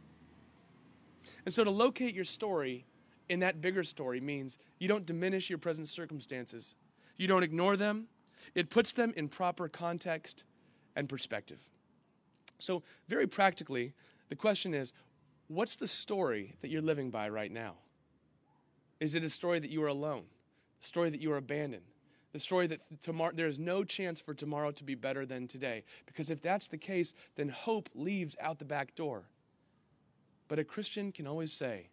And 1.46 1.54
so 1.54 1.64
to 1.64 1.72
locate 1.72 2.14
your 2.14 2.26
story 2.26 2.86
in 3.30 3.40
that 3.40 3.62
bigger 3.62 3.84
story 3.84 4.20
means 4.20 4.58
you 4.80 4.88
don't 4.88 5.06
diminish 5.06 5.50
your 5.50 5.58
present 5.58 5.88
circumstances, 5.88 6.76
you 7.18 7.28
don't 7.28 7.44
ignore 7.44 7.78
them, 7.78 8.08
it 8.54 8.70
puts 8.70 8.92
them 8.94 9.14
in 9.16 9.30
proper 9.30 9.70
context 9.70 10.44
and 10.96 11.08
perspective. 11.08 11.60
So, 12.60 12.84
very 13.08 13.28
practically, 13.28 13.94
the 14.30 14.36
question 14.36 14.74
is 14.74 14.94
what's 15.48 15.76
the 15.78 15.88
story 15.88 16.56
that 16.62 16.70
you're 16.70 16.82
living 16.82 17.10
by 17.10 17.30
right 17.30 17.52
now? 17.52 17.76
Is 19.00 19.16
it 19.16 19.24
a 19.24 19.30
story 19.30 19.60
that 19.60 19.72
you 19.72 19.84
are 19.84 19.88
alone? 19.88 20.24
The 20.80 20.88
story 20.88 21.10
that 21.10 21.22
you 21.22 21.32
are 21.32 21.38
abandoned? 21.38 21.84
The 22.32 22.40
story 22.40 22.68
that 22.68 22.82
tomorrow 23.02 23.32
there 23.34 23.48
is 23.48 23.60
no 23.60 23.84
chance 23.84 24.20
for 24.20 24.34
tomorrow 24.34 24.72
to 24.72 24.84
be 24.84 24.96
better 24.96 25.26
than 25.26 25.48
today? 25.48 25.84
Because 26.06 26.30
if 26.30 26.42
that's 26.42 26.68
the 26.68 26.78
case, 26.78 27.14
then 27.36 27.50
hope 27.50 27.90
leaves 27.96 28.36
out 28.42 28.60
the 28.60 28.66
back 28.66 28.96
door. 28.96 29.24
But 30.48 30.60
a 30.60 30.64
Christian 30.64 31.12
can 31.12 31.28
always 31.28 31.54
say, 31.54 31.90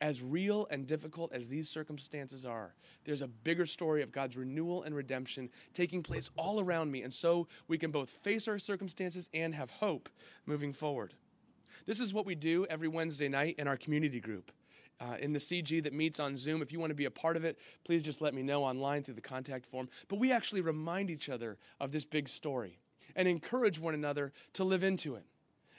as 0.00 0.22
real 0.22 0.66
and 0.70 0.86
difficult 0.86 1.32
as 1.32 1.48
these 1.48 1.68
circumstances 1.68 2.46
are, 2.46 2.74
there's 3.04 3.22
a 3.22 3.28
bigger 3.28 3.66
story 3.66 4.02
of 4.02 4.12
God's 4.12 4.36
renewal 4.36 4.84
and 4.84 4.94
redemption 4.94 5.50
taking 5.72 6.02
place 6.02 6.30
all 6.36 6.60
around 6.60 6.90
me. 6.92 7.02
And 7.02 7.12
so 7.12 7.48
we 7.66 7.78
can 7.78 7.90
both 7.90 8.10
face 8.10 8.46
our 8.46 8.58
circumstances 8.58 9.28
and 9.34 9.54
have 9.54 9.70
hope 9.70 10.08
moving 10.46 10.72
forward. 10.72 11.14
This 11.84 12.00
is 12.00 12.14
what 12.14 12.26
we 12.26 12.34
do 12.34 12.66
every 12.70 12.88
Wednesday 12.88 13.28
night 13.28 13.56
in 13.58 13.66
our 13.66 13.76
community 13.76 14.20
group 14.20 14.52
uh, 15.00 15.16
in 15.20 15.32
the 15.32 15.38
CG 15.38 15.82
that 15.82 15.92
meets 15.92 16.20
on 16.20 16.36
Zoom. 16.36 16.62
If 16.62 16.72
you 16.72 16.80
want 16.80 16.90
to 16.90 16.94
be 16.94 17.04
a 17.04 17.10
part 17.10 17.36
of 17.36 17.44
it, 17.44 17.58
please 17.84 18.02
just 18.02 18.20
let 18.20 18.34
me 18.34 18.42
know 18.42 18.64
online 18.64 19.02
through 19.02 19.14
the 19.14 19.20
contact 19.20 19.66
form. 19.66 19.88
But 20.08 20.18
we 20.18 20.32
actually 20.32 20.60
remind 20.60 21.10
each 21.10 21.28
other 21.28 21.58
of 21.80 21.92
this 21.92 22.04
big 22.04 22.28
story 22.28 22.78
and 23.16 23.28
encourage 23.28 23.78
one 23.78 23.94
another 23.94 24.32
to 24.54 24.64
live 24.64 24.82
into 24.82 25.14
it 25.14 25.24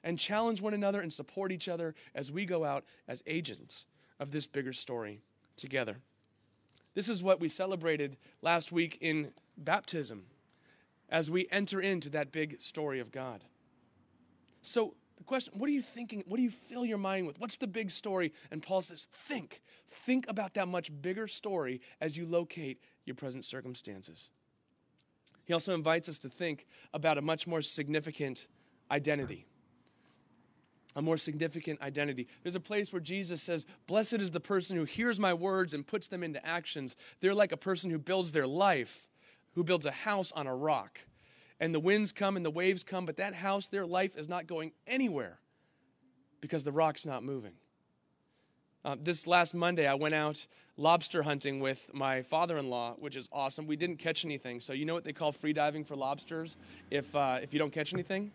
and 0.03 0.17
challenge 0.17 0.61
one 0.61 0.73
another 0.73 1.01
and 1.01 1.11
support 1.11 1.51
each 1.51 1.67
other 1.67 1.95
as 2.15 2.31
we 2.31 2.45
go 2.45 2.63
out 2.63 2.85
as 3.07 3.23
agents 3.27 3.85
of 4.19 4.31
this 4.31 4.47
bigger 4.47 4.73
story 4.73 5.21
together. 5.55 5.97
This 6.95 7.09
is 7.09 7.23
what 7.23 7.39
we 7.39 7.49
celebrated 7.49 8.17
last 8.41 8.71
week 8.71 8.97
in 9.01 9.31
baptism 9.57 10.25
as 11.09 11.29
we 11.29 11.47
enter 11.51 11.79
into 11.79 12.09
that 12.09 12.31
big 12.31 12.59
story 12.61 12.99
of 12.99 13.11
God. 13.11 13.43
So, 14.61 14.95
the 15.19 15.25
question, 15.25 15.53
what 15.57 15.67
are 15.67 15.73
you 15.73 15.81
thinking? 15.81 16.23
What 16.27 16.37
do 16.37 16.43
you 16.43 16.49
fill 16.49 16.85
your 16.85 16.97
mind 16.97 17.27
with? 17.27 17.39
What's 17.39 17.57
the 17.57 17.67
big 17.67 17.91
story? 17.91 18.33
And 18.51 18.63
Paul 18.63 18.81
says, 18.81 19.07
think. 19.27 19.61
Think 19.85 20.27
about 20.29 20.55
that 20.55 20.67
much 20.67 20.89
bigger 21.01 21.27
story 21.27 21.81
as 22.01 22.17
you 22.17 22.25
locate 22.25 22.81
your 23.05 23.15
present 23.15 23.45
circumstances. 23.45 24.31
He 25.43 25.53
also 25.53 25.75
invites 25.75 26.07
us 26.09 26.17
to 26.19 26.29
think 26.29 26.65
about 26.93 27.17
a 27.17 27.21
much 27.21 27.45
more 27.45 27.61
significant 27.61 28.47
identity. 28.89 29.45
a 30.95 31.01
more 31.01 31.17
significant 31.17 31.81
identity. 31.81 32.27
There's 32.41 32.55
a 32.55 32.59
place 32.59 32.91
where 32.91 32.99
Jesus 32.99 33.43
says, 33.43 33.65
Blessed 33.87 34.15
is 34.15 34.31
the 34.31 34.39
person 34.39 34.75
who 34.75 34.85
hears 34.85 35.19
my 35.19 35.33
words 35.33 35.73
and 35.73 35.85
puts 35.85 36.07
them 36.07 36.23
into 36.23 36.43
actions. 36.45 36.95
They're 37.19 37.35
like 37.35 37.51
a 37.51 37.57
person 37.57 37.91
who 37.91 37.99
builds 37.99 38.31
their 38.31 38.47
life, 38.47 39.07
who 39.53 39.63
builds 39.63 39.85
a 39.85 39.91
house 39.91 40.31
on 40.31 40.47
a 40.47 40.55
rock. 40.55 40.99
And 41.59 41.75
the 41.75 41.79
winds 41.79 42.13
come 42.13 42.37
and 42.37 42.45
the 42.45 42.51
waves 42.51 42.83
come, 42.83 43.05
but 43.05 43.17
that 43.17 43.33
house, 43.33 43.67
their 43.67 43.85
life 43.85 44.17
is 44.17 44.29
not 44.29 44.47
going 44.47 44.71
anywhere 44.87 45.39
because 46.41 46.63
the 46.63 46.71
rock's 46.71 47.05
not 47.05 47.23
moving. 47.23 47.53
Uh, 48.85 48.95
this 49.01 49.27
last 49.27 49.53
Monday, 49.53 49.85
I 49.87 49.95
went 49.95 50.15
out 50.15 50.47
lobster 50.77 51.21
hunting 51.23 51.59
with 51.59 51.93
my 51.93 52.21
father 52.21 52.57
in 52.57 52.69
law, 52.69 52.95
which 52.97 53.17
is 53.17 53.27
awesome. 53.31 53.67
We 53.67 53.75
didn't 53.75 53.97
catch 53.97 54.23
anything. 54.23 54.61
So, 54.61 54.71
you 54.71 54.85
know 54.85 54.93
what 54.93 55.03
they 55.03 55.11
call 55.11 55.33
free 55.33 55.51
diving 55.51 55.83
for 55.83 55.97
lobsters 55.97 56.55
if, 56.89 57.13
uh, 57.13 57.39
if 57.41 57.51
you 57.53 57.59
don't 57.59 57.73
catch 57.73 57.93
anything? 57.93 58.31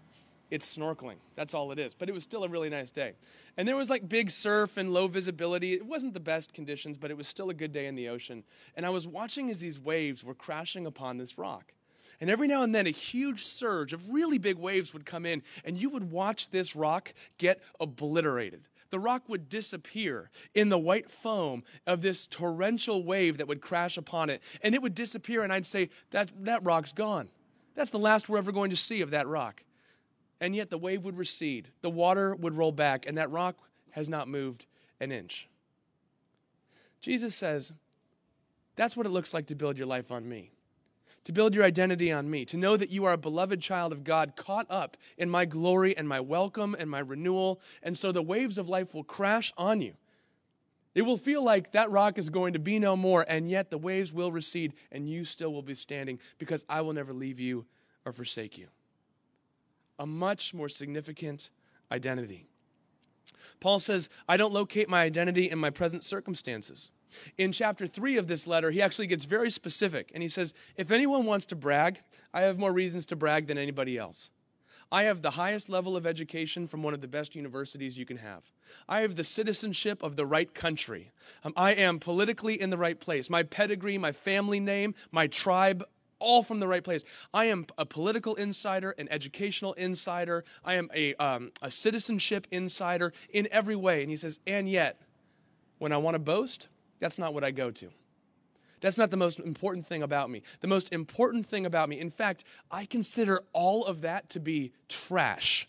It's 0.51 0.77
snorkeling. 0.77 1.17
That's 1.35 1.55
all 1.55 1.73
it 1.73 1.79
is. 1.79 1.95
But 1.95 2.11
it 2.11 2.13
was 2.13 2.23
still 2.23 2.45
a 2.45 2.49
really 2.49 2.69
nice 2.69 2.91
day. 2.91 3.15
And 3.57 3.67
there 3.67 3.77
was 3.77 3.89
like 3.89 4.07
big 4.07 4.31
surf 4.31 4.77
and 4.77 4.93
low 4.93 5.09
visibility. 5.09 5.73
It 5.73 5.87
wasn't 5.87 6.13
the 6.13 6.21
best 6.21 6.53
conditions, 6.53 6.99
but 6.99 7.11
it 7.11 7.17
was 7.17 7.27
still 7.27 7.49
a 7.49 7.55
good 7.55 7.73
day 7.73 7.87
in 7.87 7.95
the 7.95 8.11
ocean. 8.11 8.45
And 8.77 8.85
I 8.85 8.91
was 8.91 9.07
watching 9.07 9.51
as 9.51 9.61
these 9.61 9.81
waves 9.81 10.23
were 10.23 10.35
crashing 10.35 10.85
upon 10.85 11.17
this 11.17 11.39
rock. 11.39 11.73
And 12.21 12.31
every 12.31 12.47
now 12.47 12.63
and 12.63 12.75
then, 12.75 12.87
a 12.87 12.91
huge 12.91 13.45
surge 13.45 13.93
of 13.93 14.11
really 14.11 14.39
big 14.39 14.57
waves 14.57 14.93
would 14.93 15.05
come 15.05 15.27
in, 15.27 15.43
and 15.65 15.77
you 15.77 15.91
would 15.91 16.11
watch 16.11 16.51
this 16.51 16.77
rock 16.77 17.13
get 17.39 17.61
obliterated 17.81 18.69
the 18.95 19.01
rock 19.01 19.29
would 19.29 19.49
disappear 19.49 20.31
in 20.55 20.69
the 20.69 20.79
white 20.79 21.11
foam 21.11 21.65
of 21.85 22.01
this 22.01 22.29
torrential 22.29 23.03
wave 23.03 23.39
that 23.39 23.49
would 23.49 23.61
crash 23.61 23.97
upon 23.97 24.31
it. 24.31 24.41
And 24.63 24.73
it 24.73 24.83
would 24.83 24.95
disappear, 24.95 25.43
and 25.43 25.53
I'd 25.53 25.67
say, 25.67 25.91
that, 26.13 26.31
that 26.45 26.63
rock's 26.63 26.93
gone. 26.93 27.29
That's 27.75 27.91
the 27.91 27.99
last 27.99 28.29
we're 28.29 28.39
ever 28.39 28.53
going 28.53 28.71
to 28.71 28.77
see 28.77 29.01
of 29.01 29.11
that 29.11 29.27
rock. 29.27 29.65
And 30.41 30.55
yet 30.55 30.71
the 30.71 30.79
wave 30.79 31.05
would 31.05 31.19
recede, 31.19 31.73
the 31.81 31.91
water 31.91 32.37
would 32.37 32.55
roll 32.55 32.71
back, 32.71 33.05
and 33.05 33.19
that 33.19 33.33
rock 33.33 33.57
has 33.91 34.09
not 34.09 34.29
moved 34.29 34.65
an 35.01 35.11
inch. 35.11 35.49
Jesus 37.01 37.35
says, 37.35 37.73
That's 38.77 38.97
what 38.97 39.07
it 39.07 39.11
looks 39.11 39.35
like 39.35 39.47
to 39.47 39.57
build 39.57 39.77
your 39.77 39.89
life 39.89 40.13
on 40.13 40.29
me 40.29 40.53
to 41.25 41.33
build 41.33 41.55
your 41.55 41.65
identity 41.65 42.13
on 42.13 42.31
me, 42.31 42.45
to 42.45 42.57
know 42.57 42.77
that 42.77 42.91
you 42.91 43.05
are 43.07 43.15
a 43.15 43.19
beloved 43.19 43.61
child 43.61 43.93
of 43.93 44.05
God, 44.05 44.37
caught 44.37 44.67
up 44.69 44.97
in 45.17 45.31
my 45.31 45.45
glory 45.45 45.97
and 45.97 46.09
my 46.09 46.21
welcome 46.21 46.77
and 46.79 46.91
my 46.91 46.99
renewal. 46.99 47.61
And 47.83 47.97
so 47.97 48.13
the 48.13 48.23
waves 48.23 48.59
of 48.59 48.69
life 48.69 48.95
will 48.95 49.05
crash 49.05 49.53
on 49.57 49.81
you. 49.81 49.95
It 50.95 51.03
will 51.03 51.17
feel 51.17 51.43
like 51.43 51.73
that 51.73 51.91
rock 51.91 52.19
is 52.19 52.31
going 52.31 52.53
to 52.53 52.61
be 52.61 52.79
no 52.79 52.97
more, 52.97 53.25
and 53.29 53.51
yet 53.51 53.71
the 53.71 53.79
waves 53.79 54.13
will 54.13 54.31
recede, 54.31 54.75
and 54.93 55.09
you 55.09 55.25
still 55.25 55.53
will 55.53 55.63
be 55.63 55.75
standing 55.75 56.21
because 56.39 56.65
I 56.69 56.83
will 56.83 56.93
never 56.93 57.13
leave 57.13 57.41
you 57.41 57.67
or 58.05 58.13
forsake 58.13 58.57
you. 58.57 58.69
A 59.99 60.07
much 60.07 60.55
more 60.55 60.69
significant 60.69 61.51
identity. 61.91 62.47
Paul 63.59 63.81
says, 63.81 64.09
I 64.29 64.37
don't 64.37 64.53
locate 64.53 64.89
my 64.89 65.03
identity 65.03 65.51
in 65.51 65.59
my 65.59 65.71
present 65.71 66.05
circumstances. 66.05 66.91
In 67.39 67.53
chapter 67.53 67.87
3 67.87 68.17
of 68.17 68.27
this 68.27 68.47
letter, 68.47 68.71
he 68.71 68.83
actually 68.83 69.07
gets 69.07 69.25
very 69.25 69.51
specific 69.51 70.11
and 70.15 70.23
he 70.23 70.29
says, 70.29 70.55
If 70.77 70.91
anyone 70.91 71.27
wants 71.27 71.47
to 71.47 71.57
brag, 71.57 72.01
I 72.33 72.43
have 72.43 72.59
more 72.59 72.73
reasons 72.73 73.07
to 73.07 73.17
brag 73.17 73.47
than 73.47 73.59
anybody 73.59 73.97
else. 73.97 74.31
I 74.93 75.05
have 75.05 75.23
the 75.23 75.33
highest 75.33 75.69
level 75.69 75.97
of 75.97 76.07
education 76.07 76.67
from 76.67 76.83
one 76.83 76.95
of 76.95 77.01
the 77.01 77.09
best 77.09 77.35
universities 77.35 77.99
you 77.99 78.07
can 78.07 78.19
have. 78.19 78.53
I 78.89 79.01
have 79.01 79.17
the 79.17 79.25
citizenship 79.25 80.03
of 80.03 80.17
the 80.17 80.27
right 80.27 80.53
country. 80.53 81.11
Um, 81.43 81.53
I 81.57 81.73
am 81.73 81.99
politically 81.99 82.61
in 82.61 82.71
the 82.71 82.79
right 82.79 82.99
place. 82.99 83.29
My 83.29 83.43
pedigree, 83.43 83.99
my 83.99 84.13
family 84.13 84.61
name, 84.61 84.95
my 85.11 85.27
tribe, 85.27 85.85
all 86.21 86.43
from 86.43 86.61
the 86.61 86.69
right 86.69 86.85
place. 86.85 87.05
I 87.33 87.47
am 87.47 87.67
a 87.77 87.85
political 87.85 88.35
insider, 88.35 88.93
an 88.93 89.09
educational 89.11 89.73
insider. 89.75 90.45
I 90.65 90.75
am 90.75 90.89
a, 90.95 91.15
um, 91.17 91.53
a 91.61 91.71
citizenship 91.71 92.47
insider 92.51 93.13
in 93.31 93.49
every 93.51 93.77
way. 93.77 94.03
And 94.03 94.11
he 94.11 94.17
says, 94.17 94.41
and 94.47 94.69
yet, 94.69 95.01
when 95.79 95.93
I 95.93 95.97
want 95.97 96.15
to 96.15 96.21
boast, 96.21 96.69
that's 97.01 97.19
not 97.19 97.35
what 97.35 97.45
I 97.45 97.51
go 97.51 97.71
to. 97.71 97.91
That's 98.81 98.99
not 98.99 99.11
the 99.11 99.17
most 99.17 99.41
important 99.41 99.87
thing 99.87 100.03
about 100.03 100.29
me. 100.29 100.43
The 100.61 100.69
most 100.69 100.93
important 100.93 101.47
thing 101.47 101.65
about 101.65 101.89
me, 101.89 101.99
in 101.99 102.11
fact, 102.11 102.45
I 102.71 102.85
consider 102.85 103.43
all 103.53 103.85
of 103.85 104.03
that 104.03 104.29
to 104.31 104.41
be 104.41 104.73
trash 104.89 105.67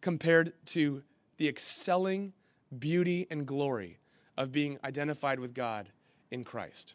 compared 0.00 0.52
to 0.66 1.02
the 1.36 1.48
excelling 1.48 2.32
beauty 2.78 3.26
and 3.30 3.46
glory 3.46 3.98
of 4.36 4.52
being 4.52 4.78
identified 4.84 5.40
with 5.40 5.52
God 5.52 5.90
in 6.30 6.44
Christ. 6.44 6.94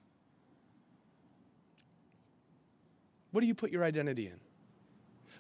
What 3.31 3.41
do 3.41 3.47
you 3.47 3.55
put 3.55 3.71
your 3.71 3.83
identity 3.83 4.27
in? 4.27 4.39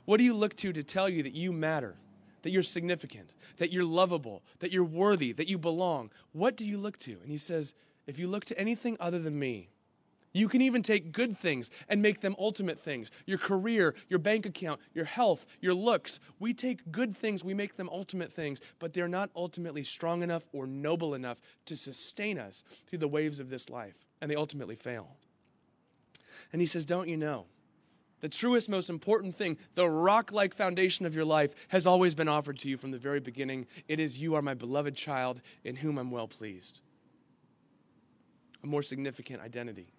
What 0.05 0.17
do 0.17 0.23
you 0.23 0.33
look 0.33 0.55
to 0.57 0.73
to 0.73 0.83
tell 0.83 1.07
you 1.07 1.23
that 1.23 1.33
you 1.33 1.53
matter? 1.53 1.95
That 2.43 2.51
you're 2.51 2.63
significant, 2.63 3.33
that 3.57 3.71
you're 3.71 3.83
lovable, 3.83 4.43
that 4.59 4.71
you're 4.71 4.83
worthy, 4.83 5.31
that 5.31 5.49
you 5.49 5.57
belong. 5.57 6.11
What 6.31 6.55
do 6.55 6.65
you 6.65 6.77
look 6.77 6.97
to? 6.99 7.13
And 7.21 7.31
he 7.31 7.37
says, 7.37 7.73
if 8.05 8.19
you 8.19 8.27
look 8.27 8.45
to 8.45 8.59
anything 8.59 8.97
other 8.99 9.19
than 9.19 9.37
me, 9.39 9.69
you 10.33 10.49
can 10.49 10.61
even 10.61 10.81
take 10.81 11.11
good 11.11 11.37
things 11.37 11.69
and 11.87 12.01
make 12.01 12.21
them 12.21 12.35
ultimate 12.39 12.79
things. 12.79 13.11
Your 13.25 13.37
career, 13.37 13.93
your 14.09 14.19
bank 14.19 14.45
account, 14.45 14.81
your 14.93 15.05
health, 15.05 15.45
your 15.61 15.75
looks. 15.75 16.19
We 16.39 16.53
take 16.53 16.91
good 16.91 17.15
things, 17.15 17.43
we 17.43 17.53
make 17.53 17.77
them 17.77 17.87
ultimate 17.91 18.33
things, 18.33 18.59
but 18.79 18.93
they're 18.93 19.07
not 19.07 19.29
ultimately 19.35 19.83
strong 19.83 20.23
enough 20.23 20.47
or 20.51 20.65
noble 20.65 21.13
enough 21.13 21.39
to 21.65 21.77
sustain 21.77 22.39
us 22.39 22.63
through 22.87 22.99
the 22.99 23.07
waves 23.07 23.39
of 23.39 23.49
this 23.49 23.69
life, 23.69 24.05
and 24.21 24.29
they 24.29 24.35
ultimately 24.35 24.75
fail. 24.75 25.17
And 26.51 26.61
he 26.61 26.67
says, 26.67 26.85
Don't 26.85 27.07
you 27.07 27.17
know? 27.17 27.45
The 28.23 28.29
truest, 28.29 28.69
most 28.69 28.89
important 28.89 29.35
thing, 29.35 29.57
the 29.75 29.89
rock 29.89 30.31
like 30.31 30.53
foundation 30.53 31.05
of 31.05 31.13
your 31.13 31.25
life, 31.25 31.53
has 31.67 31.85
always 31.85 32.15
been 32.15 32.29
offered 32.29 32.57
to 32.59 32.69
you 32.69 32.77
from 32.77 32.91
the 32.91 32.97
very 32.97 33.19
beginning. 33.19 33.67
It 33.89 33.99
is, 33.99 34.17
You 34.17 34.35
are 34.35 34.41
my 34.41 34.53
beloved 34.53 34.95
child 34.95 35.41
in 35.65 35.75
whom 35.75 35.97
I'm 35.97 36.09
well 36.09 36.29
pleased. 36.29 36.79
A 38.63 38.67
more 38.67 38.81
significant 38.81 39.41
identity. 39.41 39.91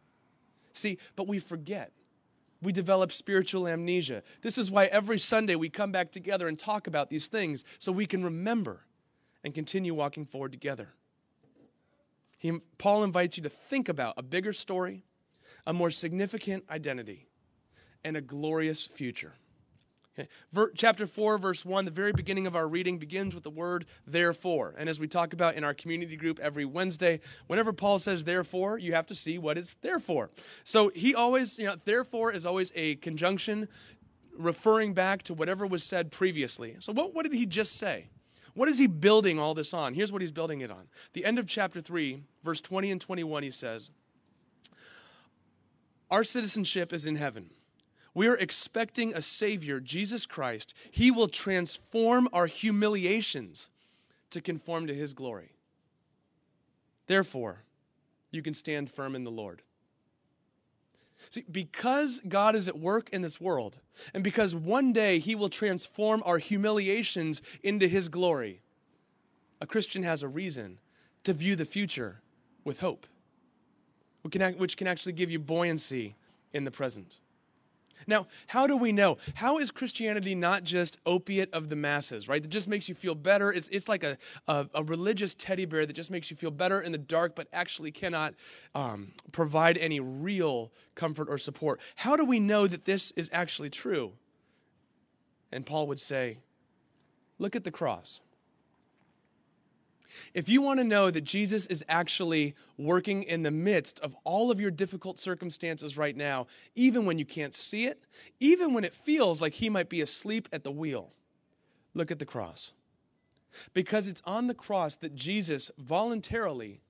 See, 0.72 0.96
but 1.16 1.28
we 1.28 1.38
forget. 1.38 1.92
We 2.62 2.72
develop 2.72 3.12
spiritual 3.12 3.68
amnesia. 3.68 4.22
This 4.40 4.56
is 4.56 4.70
why 4.70 4.86
every 4.86 5.18
Sunday 5.18 5.54
we 5.54 5.68
come 5.68 5.92
back 5.92 6.10
together 6.10 6.48
and 6.48 6.58
talk 6.58 6.86
about 6.86 7.10
these 7.10 7.26
things 7.26 7.62
so 7.78 7.92
we 7.92 8.06
can 8.06 8.24
remember 8.24 8.86
and 9.44 9.54
continue 9.54 9.92
walking 9.92 10.24
forward 10.24 10.52
together. 10.52 10.88
He, 12.38 12.58
Paul 12.78 13.04
invites 13.04 13.36
you 13.36 13.42
to 13.42 13.50
think 13.50 13.90
about 13.90 14.14
a 14.16 14.22
bigger 14.22 14.54
story, 14.54 15.04
a 15.66 15.74
more 15.74 15.90
significant 15.90 16.64
identity 16.70 17.28
and 18.04 18.16
a 18.16 18.20
glorious 18.20 18.86
future. 18.86 19.34
Chapter 20.76 21.06
4, 21.06 21.38
verse 21.38 21.64
1, 21.64 21.84
the 21.84 21.90
very 21.90 22.12
beginning 22.12 22.46
of 22.46 22.54
our 22.54 22.68
reading 22.68 22.98
begins 22.98 23.34
with 23.34 23.42
the 23.42 23.50
word 23.50 23.84
therefore. 24.06 24.74
And 24.78 24.88
as 24.88 25.00
we 25.00 25.08
talk 25.08 25.32
about 25.32 25.56
in 25.56 25.64
our 25.64 25.74
community 25.74 26.16
group 26.16 26.38
every 26.38 26.64
Wednesday, 26.64 27.20
whenever 27.48 27.72
Paul 27.72 27.98
says 27.98 28.22
therefore, 28.22 28.78
you 28.78 28.92
have 28.94 29.06
to 29.06 29.14
see 29.14 29.38
what 29.38 29.58
it's 29.58 29.74
there 29.74 29.98
for. 29.98 30.30
So 30.62 30.92
he 30.94 31.14
always, 31.14 31.58
you 31.58 31.66
know, 31.66 31.74
therefore 31.84 32.30
is 32.30 32.46
always 32.46 32.72
a 32.76 32.94
conjunction 32.96 33.68
referring 34.36 34.94
back 34.94 35.24
to 35.24 35.34
whatever 35.34 35.66
was 35.66 35.82
said 35.82 36.12
previously. 36.12 36.76
So 36.78 36.92
what, 36.92 37.12
what 37.12 37.24
did 37.24 37.34
he 37.34 37.46
just 37.46 37.76
say? 37.76 38.08
What 38.54 38.68
is 38.68 38.78
he 38.78 38.86
building 38.86 39.40
all 39.40 39.54
this 39.54 39.74
on? 39.74 39.94
Here's 39.94 40.12
what 40.12 40.20
he's 40.20 40.30
building 40.30 40.60
it 40.60 40.70
on. 40.70 40.86
The 41.12 41.24
end 41.24 41.40
of 41.40 41.48
chapter 41.48 41.80
3, 41.80 42.22
verse 42.44 42.60
20 42.60 42.92
and 42.92 43.00
21, 43.00 43.42
he 43.42 43.50
says, 43.50 43.90
Our 46.08 46.22
citizenship 46.22 46.92
is 46.92 47.04
in 47.04 47.16
heaven 47.16 47.50
we 48.14 48.28
are 48.28 48.36
expecting 48.36 49.12
a 49.12 49.20
Savior, 49.20 49.80
Jesus 49.80 50.24
Christ. 50.24 50.72
He 50.90 51.10
will 51.10 51.28
transform 51.28 52.28
our 52.32 52.46
humiliations 52.46 53.70
to 54.30 54.40
conform 54.40 54.86
to 54.86 54.94
His 54.94 55.12
glory. 55.12 55.52
Therefore, 57.06 57.64
you 58.30 58.42
can 58.42 58.54
stand 58.54 58.90
firm 58.90 59.14
in 59.14 59.24
the 59.24 59.30
Lord. 59.30 59.62
See, 61.30 61.44
because 61.50 62.20
God 62.28 62.54
is 62.54 62.68
at 62.68 62.78
work 62.78 63.08
in 63.10 63.22
this 63.22 63.40
world, 63.40 63.78
and 64.12 64.22
because 64.22 64.54
one 64.54 64.92
day 64.92 65.18
He 65.18 65.34
will 65.34 65.48
transform 65.48 66.22
our 66.24 66.38
humiliations 66.38 67.42
into 67.62 67.88
His 67.88 68.08
glory, 68.08 68.60
a 69.60 69.66
Christian 69.66 70.02
has 70.02 70.22
a 70.22 70.28
reason 70.28 70.78
to 71.24 71.32
view 71.32 71.56
the 71.56 71.64
future 71.64 72.20
with 72.64 72.80
hope, 72.80 73.06
which 74.22 74.76
can 74.76 74.86
actually 74.86 75.12
give 75.12 75.30
you 75.30 75.38
buoyancy 75.38 76.16
in 76.52 76.64
the 76.64 76.70
present. 76.70 77.18
Now, 78.06 78.26
how 78.46 78.66
do 78.66 78.76
we 78.76 78.92
know? 78.92 79.18
How 79.34 79.58
is 79.58 79.70
Christianity 79.70 80.34
not 80.34 80.64
just 80.64 80.98
opiate 81.06 81.52
of 81.52 81.68
the 81.68 81.76
masses, 81.76 82.28
right? 82.28 82.42
That 82.42 82.48
just 82.48 82.68
makes 82.68 82.88
you 82.88 82.94
feel 82.94 83.14
better. 83.14 83.52
It's, 83.52 83.68
it's 83.68 83.88
like 83.88 84.04
a, 84.04 84.16
a, 84.46 84.66
a 84.74 84.84
religious 84.84 85.34
teddy 85.34 85.64
bear 85.64 85.86
that 85.86 85.92
just 85.94 86.10
makes 86.10 86.30
you 86.30 86.36
feel 86.36 86.50
better 86.50 86.80
in 86.80 86.92
the 86.92 86.98
dark, 86.98 87.34
but 87.34 87.48
actually 87.52 87.90
cannot 87.90 88.34
um, 88.74 89.12
provide 89.32 89.78
any 89.78 90.00
real 90.00 90.72
comfort 90.94 91.28
or 91.28 91.38
support. 91.38 91.80
How 91.96 92.16
do 92.16 92.24
we 92.24 92.40
know 92.40 92.66
that 92.66 92.84
this 92.84 93.10
is 93.12 93.30
actually 93.32 93.70
true? 93.70 94.12
And 95.52 95.64
Paul 95.64 95.86
would 95.86 96.00
say, 96.00 96.38
look 97.38 97.54
at 97.54 97.64
the 97.64 97.70
cross. 97.70 98.20
If 100.32 100.48
you 100.48 100.62
want 100.62 100.80
to 100.80 100.84
know 100.84 101.10
that 101.10 101.24
Jesus 101.24 101.66
is 101.66 101.84
actually 101.88 102.54
working 102.76 103.22
in 103.22 103.42
the 103.42 103.50
midst 103.50 104.00
of 104.00 104.16
all 104.24 104.50
of 104.50 104.60
your 104.60 104.70
difficult 104.70 105.18
circumstances 105.18 105.96
right 105.98 106.16
now, 106.16 106.46
even 106.74 107.04
when 107.04 107.18
you 107.18 107.24
can't 107.24 107.54
see 107.54 107.86
it, 107.86 108.02
even 108.40 108.74
when 108.74 108.84
it 108.84 108.94
feels 108.94 109.40
like 109.40 109.54
he 109.54 109.68
might 109.70 109.88
be 109.88 110.00
asleep 110.00 110.48
at 110.52 110.64
the 110.64 110.70
wheel, 110.70 111.12
look 111.94 112.10
at 112.10 112.18
the 112.18 112.26
cross. 112.26 112.72
because 113.72 114.08
it's 114.08 114.22
on 114.24 114.46
the 114.46 114.54
cross 114.54 114.96
that 114.96 115.14
Jesus 115.14 115.70
voluntarily, 115.78 116.80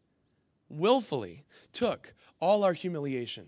willfully 0.69 1.45
took 1.73 2.15
all 2.41 2.65
our 2.65 2.73
humiliation, 2.73 3.47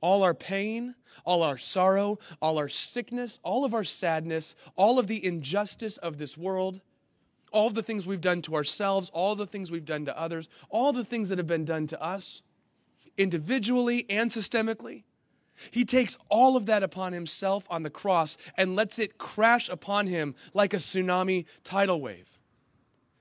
all 0.00 0.22
our 0.22 0.34
pain, 0.34 0.94
all 1.24 1.42
our 1.42 1.58
sorrow, 1.58 2.18
all 2.40 2.58
our 2.58 2.68
sickness, 2.68 3.38
all 3.42 3.64
of 3.64 3.74
our 3.74 3.84
sadness, 3.84 4.54
all 4.76 4.98
of 4.98 5.06
the 5.06 5.24
injustice 5.24 5.96
of 5.98 6.18
this 6.18 6.36
world, 6.36 6.80
all 7.52 7.70
the 7.70 7.82
things 7.82 8.06
we've 8.06 8.20
done 8.20 8.42
to 8.42 8.54
ourselves, 8.54 9.10
all 9.10 9.34
the 9.34 9.46
things 9.46 9.70
we've 9.70 9.84
done 9.84 10.04
to 10.06 10.18
others, 10.18 10.48
all 10.70 10.92
the 10.92 11.04
things 11.04 11.28
that 11.28 11.38
have 11.38 11.46
been 11.46 11.64
done 11.64 11.86
to 11.88 12.02
us, 12.02 12.42
individually 13.16 14.06
and 14.08 14.30
systemically. 14.30 15.04
He 15.70 15.84
takes 15.84 16.16
all 16.28 16.56
of 16.56 16.66
that 16.66 16.82
upon 16.82 17.12
himself 17.12 17.66
on 17.70 17.82
the 17.82 17.90
cross 17.90 18.38
and 18.56 18.76
lets 18.76 18.98
it 18.98 19.18
crash 19.18 19.68
upon 19.68 20.06
him 20.06 20.34
like 20.54 20.72
a 20.72 20.76
tsunami 20.76 21.46
tidal 21.64 22.00
wave. 22.00 22.38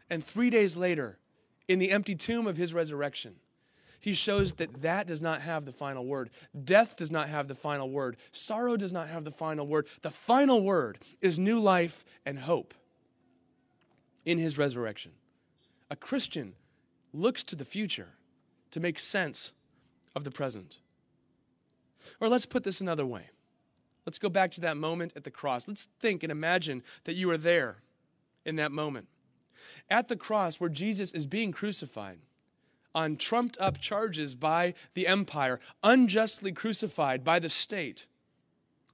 And 0.09 0.23
three 0.23 0.49
days 0.49 0.77
later, 0.77 1.17
in 1.67 1.79
the 1.79 1.91
empty 1.91 2.15
tomb 2.15 2.47
of 2.47 2.55
his 2.55 2.73
resurrection, 2.73 3.35
he 3.99 4.13
shows 4.13 4.53
that 4.53 4.83
that 4.83 5.07
does 5.07 5.21
not 5.21 5.41
have 5.41 5.65
the 5.65 5.71
final 5.71 6.05
word. 6.05 6.29
Death 6.63 6.95
does 6.95 7.11
not 7.11 7.27
have 7.27 7.47
the 7.47 7.55
final 7.55 7.89
word. 7.89 8.17
Sorrow 8.31 8.77
does 8.77 8.91
not 8.91 9.09
have 9.09 9.25
the 9.25 9.31
final 9.31 9.65
word. 9.65 9.87
The 10.01 10.11
final 10.11 10.61
word 10.61 10.99
is 11.19 11.39
new 11.39 11.59
life 11.59 12.05
and 12.25 12.37
hope 12.37 12.73
in 14.27 14.37
his 14.37 14.57
resurrection. 14.57 15.13
A 15.89 15.95
Christian 15.95 16.53
looks 17.13 17.45
to 17.45 17.55
the 17.55 17.63
future 17.63 18.09
to 18.71 18.81
make 18.81 18.99
sense 18.99 19.53
of 20.13 20.25
the 20.25 20.31
present. 20.31 20.79
Or 22.19 22.27
let's 22.27 22.45
put 22.45 22.65
this 22.65 22.81
another 22.81 23.05
way. 23.05 23.29
Let's 24.05 24.19
go 24.19 24.27
back 24.29 24.51
to 24.51 24.61
that 24.61 24.75
moment 24.75 25.13
at 25.15 25.23
the 25.23 25.31
cross. 25.31 25.65
Let's 25.65 25.87
think 26.01 26.23
and 26.23 26.31
imagine 26.31 26.83
that 27.05 27.15
you 27.15 27.31
are 27.31 27.37
there 27.37 27.77
in 28.45 28.57
that 28.57 28.73
moment. 28.73 29.07
At 29.89 30.09
the 30.09 30.17
cross 30.17 30.59
where 30.59 30.69
Jesus 30.69 31.13
is 31.13 31.25
being 31.25 31.53
crucified 31.53 32.19
on 32.93 33.15
trumped 33.15 33.57
up 33.61 33.79
charges 33.79 34.35
by 34.35 34.73
the 34.93 35.07
empire, 35.07 35.61
unjustly 35.83 36.51
crucified 36.51 37.23
by 37.23 37.39
the 37.39 37.49
state. 37.49 38.07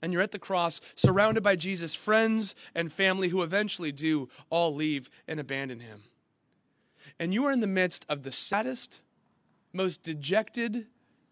And 0.04 0.12
you're 0.12 0.22
at 0.22 0.32
the 0.32 0.38
cross 0.38 0.82
surrounded 0.96 1.44
by 1.44 1.56
Jesus' 1.56 1.96
friends 1.96 2.56
and 2.76 2.92
family 2.92 3.30
who 3.30 3.42
eventually 3.42 3.94
do 3.94 4.28
all 4.50 4.76
leave 4.76 5.10
and 5.30 5.40
abandon 5.40 5.80
him. 5.80 6.02
And 7.18 7.34
you 7.34 7.46
are 7.46 7.54
in 7.54 7.62
the 7.62 7.68
midst 7.68 8.06
of 8.10 8.24
the 8.24 8.32
saddest, 8.32 9.00
most 9.72 10.04
dejected 10.04 10.88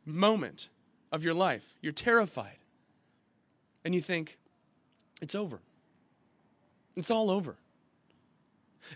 moment 0.05 0.69
of 1.11 1.21
your 1.21 1.33
life. 1.33 1.75
You're 1.81 1.91
terrified. 1.91 2.59
And 3.83 3.93
you 3.93 3.99
think, 3.99 4.37
it's 5.21 5.35
over. 5.35 5.59
It's 6.95 7.11
all 7.11 7.29
over. 7.29 7.57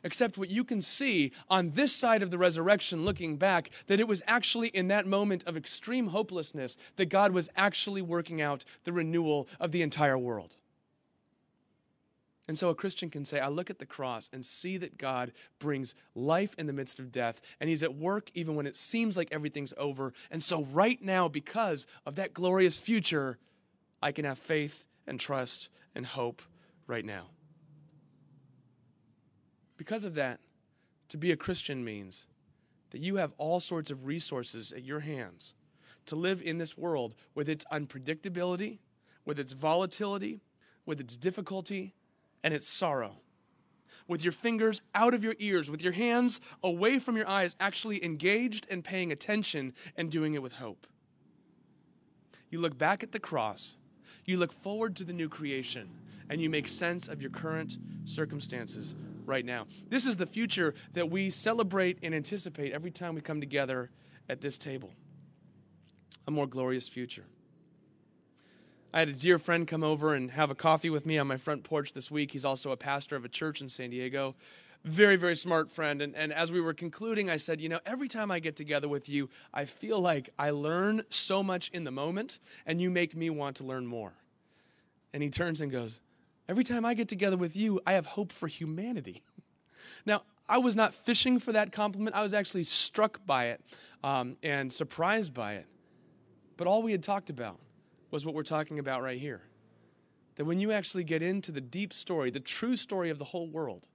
Except 0.04 0.38
what 0.38 0.50
you 0.50 0.64
can 0.64 0.82
see 0.82 1.32
on 1.50 1.72
this 1.72 1.94
side 1.94 2.22
of 2.22 2.32
the 2.32 2.38
resurrection, 2.38 3.06
looking 3.06 3.38
back, 3.38 3.70
that 3.88 4.00
it 4.00 4.08
was 4.08 4.24
actually 4.28 4.70
in 4.70 4.88
that 4.90 5.06
moment 5.06 5.44
of 5.46 5.58
extreme 5.58 6.08
hopelessness 6.08 6.78
that 6.96 7.10
God 7.10 7.32
was 7.32 7.50
actually 7.56 8.02
working 8.02 8.42
out 8.42 8.66
the 8.84 8.94
renewal 8.94 9.48
of 9.60 9.72
the 9.72 9.82
entire 9.82 10.18
world. 10.18 10.56
And 12.48 12.58
so 12.58 12.70
a 12.70 12.76
Christian 12.76 13.10
can 13.10 13.26
say, 13.26 13.40
I 13.40 13.48
look 13.48 13.70
at 13.70 13.80
the 13.80 13.86
cross 13.86 14.30
and 14.32 14.46
see 14.46 14.78
that 14.78 14.98
God 14.98 15.32
brings 15.60 15.96
life 16.14 16.54
in 16.58 16.68
the 16.68 16.74
midst 16.74 17.00
of 17.00 17.12
death, 17.12 17.42
and 17.60 17.70
He's 17.70 17.82
at 17.82 17.96
work 17.96 18.30
even 18.36 18.56
when 18.56 18.68
it 18.68 18.76
seems 18.76 19.18
like 19.18 19.30
everything's 19.32 19.74
over. 19.78 20.14
And 20.30 20.44
so, 20.44 20.64
right 20.66 21.02
now, 21.02 21.28
because 21.28 21.88
of 22.06 22.16
that 22.16 22.34
glorious 22.34 22.78
future, 22.78 23.40
I 24.02 24.12
can 24.12 24.26
have 24.26 24.38
faith 24.38 24.86
and 25.08 25.20
trust 25.20 25.70
and 25.96 26.06
hope 26.06 26.42
right 26.86 27.06
now. 27.06 27.30
Because 29.78 30.06
of 30.06 30.16
that, 30.16 30.40
to 31.10 31.18
be 31.18 31.32
a 31.32 31.38
Christian 31.38 31.84
means 31.84 32.28
that 32.92 33.02
you 33.02 33.18
have 33.18 33.34
all 33.38 33.60
sorts 33.60 33.92
of 33.92 34.06
resources 34.06 34.72
at 34.72 34.84
your 34.84 35.02
hands 35.02 35.54
to 36.06 36.16
live 36.16 36.42
in 36.42 36.58
this 36.58 36.78
world 36.78 37.16
with 37.34 37.50
its 37.50 37.66
unpredictability, 37.72 38.80
with 39.26 39.40
its 39.40 39.54
volatility, 39.54 40.42
with 40.86 41.00
its 41.00 41.18
difficulty, 41.18 41.94
and 42.44 42.54
its 42.54 42.68
sorrow. 42.68 43.18
With 44.08 44.24
your 44.24 44.34
fingers 44.34 44.82
out 44.94 45.16
of 45.16 45.24
your 45.24 45.36
ears, 45.40 45.70
with 45.70 45.82
your 45.82 45.94
hands 45.94 46.40
away 46.64 47.00
from 47.00 47.18
your 47.18 47.28
eyes, 47.28 47.56
actually 47.60 48.04
engaged 48.06 48.68
and 48.70 48.84
paying 48.84 49.12
attention 49.12 49.74
and 49.98 50.12
doing 50.12 50.36
it 50.36 50.44
with 50.44 50.54
hope. 50.54 50.86
You 52.52 52.60
look 52.60 52.78
back 52.78 53.02
at 53.02 53.12
the 53.12 53.20
cross, 53.20 53.78
you 54.26 54.38
look 54.38 54.52
forward 54.52 54.96
to 54.98 55.04
the 55.04 55.14
new 55.14 55.28
creation, 55.28 55.90
and 56.30 56.40
you 56.40 56.50
make 56.50 56.68
sense 56.68 57.08
of 57.08 57.22
your 57.22 57.32
current 57.32 57.78
circumstances 58.06 58.94
right 59.26 59.46
now. 59.46 59.68
This 59.90 60.06
is 60.06 60.18
the 60.18 60.26
future 60.26 60.74
that 60.94 61.10
we 61.10 61.30
celebrate 61.30 62.00
and 62.04 62.14
anticipate 62.14 62.72
every 62.72 62.92
time 62.92 63.16
we 63.16 63.22
come 63.22 63.40
together 63.40 63.90
at 64.30 64.42
this 64.42 64.58
table. 64.58 64.92
A 66.28 66.32
more 66.32 66.48
glorious 66.48 66.88
future. 66.88 67.26
I 68.94 69.00
had 69.00 69.10
a 69.10 69.14
dear 69.14 69.38
friend 69.38 69.68
come 69.68 69.84
over 69.84 70.14
and 70.14 70.32
have 70.32 70.50
a 70.50 70.56
coffee 70.56 70.90
with 70.90 71.06
me 71.06 71.18
on 71.18 71.28
my 71.28 71.36
front 71.36 71.66
porch 71.66 71.92
this 71.92 72.10
week. 72.10 72.32
He's 72.32 72.46
also 72.46 72.72
a 72.72 72.78
pastor 72.78 73.18
of 73.18 73.26
a 73.26 73.30
church 73.30 73.60
in 73.60 73.68
San 73.68 73.90
Diego. 73.90 74.36
Very, 74.86 75.18
very 75.18 75.36
smart 75.36 75.70
friend. 75.70 76.02
And, 76.02 76.16
and 76.16 76.32
as 76.32 76.50
we 76.52 76.62
were 76.62 76.74
concluding, 76.74 77.30
I 77.30 77.38
said, 77.38 77.60
You 77.60 77.68
know, 77.68 77.80
every 77.86 78.08
time 78.08 78.32
I 78.32 78.40
get 78.40 78.56
together 78.56 78.88
with 78.88 79.10
you, 79.10 79.30
I 79.54 79.66
feel 79.66 80.00
like 80.00 80.30
I 80.40 80.52
learn 80.52 81.02
so 81.10 81.44
much 81.44 81.70
in 81.72 81.84
the 81.84 81.92
moment, 81.92 82.40
and 82.66 82.82
you 82.82 82.90
make 82.90 83.16
me 83.16 83.30
want 83.30 83.58
to 83.58 83.64
learn 83.66 83.86
more. 83.86 84.14
And 85.12 85.22
he 85.22 85.30
turns 85.30 85.60
and 85.60 85.72
goes, 85.72 86.00
Every 86.48 86.64
time 86.64 86.86
I 86.86 86.94
get 86.94 87.08
together 87.08 87.38
with 87.38 87.56
you, 87.56 87.82
I 87.86 87.94
have 87.94 88.06
hope 88.06 88.32
for 88.32 88.48
humanity. 88.48 89.24
now, 90.06 90.24
I 90.48 90.60
was 90.60 90.76
not 90.76 90.94
fishing 90.94 91.40
for 91.40 91.52
that 91.54 91.72
compliment. 91.72 92.16
I 92.16 92.22
was 92.22 92.34
actually 92.34 92.64
struck 92.64 93.26
by 93.26 93.46
it 93.48 93.62
um, 94.04 94.38
and 94.44 94.72
surprised 94.72 95.34
by 95.34 95.54
it. 95.54 95.66
But 96.58 96.68
all 96.68 96.84
we 96.84 96.92
had 96.92 97.02
talked 97.02 97.30
about 97.30 97.60
was 98.12 98.26
what 98.26 98.36
we're 98.36 98.44
talking 98.44 98.78
about 98.80 99.02
right 99.02 99.20
here. 99.20 99.42
That 100.36 100.46
when 100.46 100.60
you 100.60 100.72
actually 100.72 101.04
get 101.04 101.22
into 101.22 101.52
the 101.52 101.62
deep 101.62 101.94
story, 101.94 102.30
the 102.30 102.40
true 102.40 102.76
story 102.76 103.10
of 103.10 103.18
the 103.18 103.26
whole 103.26 103.48
world, 103.48 103.88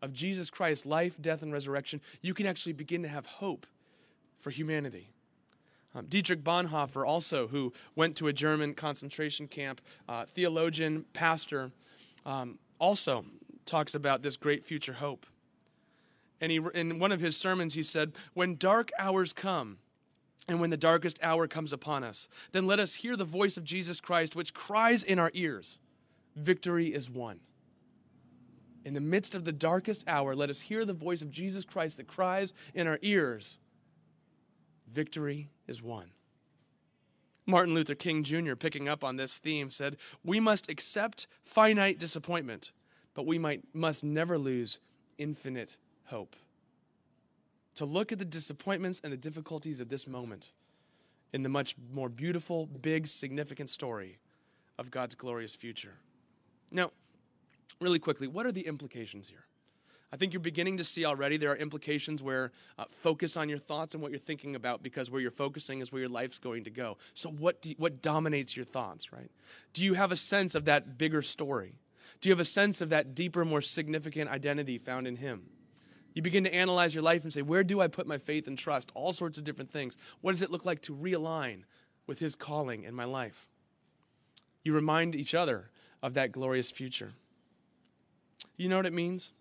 of 0.00 0.12
Jesus 0.12 0.50
Christ's 0.50 0.86
life, 0.86 1.20
death, 1.20 1.42
and 1.42 1.52
resurrection, 1.52 2.00
you 2.20 2.34
can 2.34 2.46
actually 2.46 2.74
begin 2.74 3.02
to 3.02 3.08
have 3.08 3.26
hope 3.26 3.66
for 4.38 4.50
humanity. 4.50 5.13
Um, 5.94 6.06
Dietrich 6.06 6.42
Bonhoeffer, 6.42 7.06
also, 7.06 7.46
who 7.46 7.72
went 7.94 8.16
to 8.16 8.26
a 8.26 8.32
German 8.32 8.74
concentration 8.74 9.46
camp, 9.46 9.80
uh, 10.08 10.24
theologian, 10.24 11.04
pastor, 11.12 11.70
um, 12.26 12.58
also 12.78 13.24
talks 13.64 13.94
about 13.94 14.22
this 14.22 14.36
great 14.36 14.64
future 14.64 14.94
hope. 14.94 15.26
And 16.40 16.50
he, 16.50 16.60
in 16.74 16.98
one 16.98 17.12
of 17.12 17.20
his 17.20 17.36
sermons, 17.36 17.74
he 17.74 17.82
said, 17.82 18.12
When 18.34 18.56
dark 18.56 18.90
hours 18.98 19.32
come, 19.32 19.78
and 20.48 20.60
when 20.60 20.70
the 20.70 20.76
darkest 20.76 21.18
hour 21.22 21.46
comes 21.46 21.72
upon 21.72 22.04
us, 22.04 22.28
then 22.52 22.66
let 22.66 22.78
us 22.78 22.94
hear 22.94 23.16
the 23.16 23.24
voice 23.24 23.56
of 23.56 23.64
Jesus 23.64 24.00
Christ, 24.00 24.36
which 24.36 24.52
cries 24.52 25.02
in 25.02 25.18
our 25.18 25.30
ears 25.34 25.78
Victory 26.36 26.92
is 26.92 27.08
won. 27.08 27.38
In 28.84 28.92
the 28.92 29.00
midst 29.00 29.34
of 29.34 29.44
the 29.44 29.52
darkest 29.52 30.04
hour, 30.06 30.34
let 30.34 30.50
us 30.50 30.60
hear 30.60 30.84
the 30.84 30.92
voice 30.92 31.22
of 31.22 31.30
Jesus 31.30 31.64
Christ 31.64 31.96
that 31.96 32.08
cries 32.08 32.52
in 32.74 32.86
our 32.86 32.98
ears 33.00 33.58
Victory 34.94 35.48
is 35.66 35.82
won. 35.82 36.12
Martin 37.46 37.74
Luther 37.74 37.96
King 37.96 38.22
Jr., 38.22 38.54
picking 38.54 38.88
up 38.88 39.02
on 39.02 39.16
this 39.16 39.36
theme, 39.36 39.68
said, 39.68 39.96
We 40.24 40.38
must 40.38 40.70
accept 40.70 41.26
finite 41.42 41.98
disappointment, 41.98 42.70
but 43.12 43.26
we 43.26 43.38
might, 43.38 43.62
must 43.74 44.04
never 44.04 44.38
lose 44.38 44.78
infinite 45.18 45.76
hope 46.04 46.36
to 47.74 47.84
look 47.84 48.12
at 48.12 48.20
the 48.20 48.24
disappointments 48.24 49.00
and 49.02 49.12
the 49.12 49.16
difficulties 49.16 49.80
of 49.80 49.88
this 49.88 50.06
moment 50.06 50.52
in 51.32 51.42
the 51.42 51.48
much 51.48 51.74
more 51.92 52.08
beautiful, 52.08 52.66
big, 52.66 53.08
significant 53.08 53.68
story 53.68 54.18
of 54.78 54.92
God's 54.92 55.16
glorious 55.16 55.56
future. 55.56 55.94
Now, 56.70 56.92
really 57.80 57.98
quickly, 57.98 58.28
what 58.28 58.46
are 58.46 58.52
the 58.52 58.66
implications 58.66 59.28
here? 59.28 59.44
I 60.14 60.16
think 60.16 60.32
you're 60.32 60.38
beginning 60.38 60.76
to 60.76 60.84
see 60.84 61.04
already 61.04 61.38
there 61.38 61.50
are 61.50 61.56
implications 61.56 62.22
where 62.22 62.52
uh, 62.78 62.84
focus 62.88 63.36
on 63.36 63.48
your 63.48 63.58
thoughts 63.58 63.94
and 63.94 64.02
what 64.02 64.12
you're 64.12 64.20
thinking 64.20 64.54
about 64.54 64.80
because 64.80 65.10
where 65.10 65.20
you're 65.20 65.32
focusing 65.32 65.80
is 65.80 65.90
where 65.90 66.02
your 66.02 66.08
life's 66.08 66.38
going 66.38 66.62
to 66.62 66.70
go. 66.70 66.98
So, 67.14 67.30
what, 67.30 67.62
do, 67.62 67.74
what 67.78 68.00
dominates 68.00 68.56
your 68.56 68.64
thoughts, 68.64 69.12
right? 69.12 69.28
Do 69.72 69.82
you 69.82 69.94
have 69.94 70.12
a 70.12 70.16
sense 70.16 70.54
of 70.54 70.66
that 70.66 70.96
bigger 70.98 71.20
story? 71.20 71.80
Do 72.20 72.28
you 72.28 72.32
have 72.32 72.38
a 72.38 72.44
sense 72.44 72.80
of 72.80 72.90
that 72.90 73.16
deeper, 73.16 73.44
more 73.44 73.60
significant 73.60 74.30
identity 74.30 74.78
found 74.78 75.08
in 75.08 75.16
Him? 75.16 75.46
You 76.12 76.22
begin 76.22 76.44
to 76.44 76.54
analyze 76.54 76.94
your 76.94 77.02
life 77.02 77.24
and 77.24 77.32
say, 77.32 77.42
where 77.42 77.64
do 77.64 77.80
I 77.80 77.88
put 77.88 78.06
my 78.06 78.18
faith 78.18 78.46
and 78.46 78.56
trust? 78.56 78.92
All 78.94 79.12
sorts 79.12 79.36
of 79.36 79.42
different 79.42 79.70
things. 79.70 79.96
What 80.20 80.30
does 80.30 80.42
it 80.42 80.50
look 80.52 80.64
like 80.64 80.82
to 80.82 80.94
realign 80.94 81.64
with 82.06 82.20
His 82.20 82.36
calling 82.36 82.84
in 82.84 82.94
my 82.94 83.04
life? 83.04 83.48
You 84.62 84.74
remind 84.74 85.16
each 85.16 85.34
other 85.34 85.70
of 86.04 86.14
that 86.14 86.30
glorious 86.30 86.70
future. 86.70 87.14
You 88.56 88.68
know 88.68 88.76
what 88.76 88.86
it 88.86 88.92
means? 88.92 89.32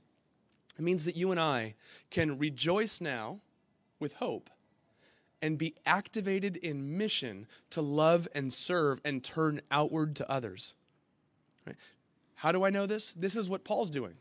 It 0.77 0.81
means 0.81 1.05
that 1.05 1.15
you 1.15 1.31
and 1.31 1.39
I 1.39 1.75
can 2.09 2.37
rejoice 2.37 2.99
now 2.99 3.39
with 3.99 4.13
hope 4.15 4.49
and 5.41 5.57
be 5.57 5.75
activated 5.85 6.57
in 6.57 6.97
mission 6.97 7.47
to 7.69 7.81
love 7.81 8.27
and 8.33 8.53
serve 8.53 9.01
and 9.03 9.23
turn 9.23 9.61
outward 9.69 10.15
to 10.15 10.31
others. 10.31 10.75
Right? 11.65 11.75
How 12.35 12.51
do 12.51 12.63
I 12.63 12.69
know 12.69 12.85
this? 12.85 13.13
This 13.13 13.35
is 13.35 13.49
what 13.49 13.63
Paul's 13.63 13.89
doing. 13.89 14.15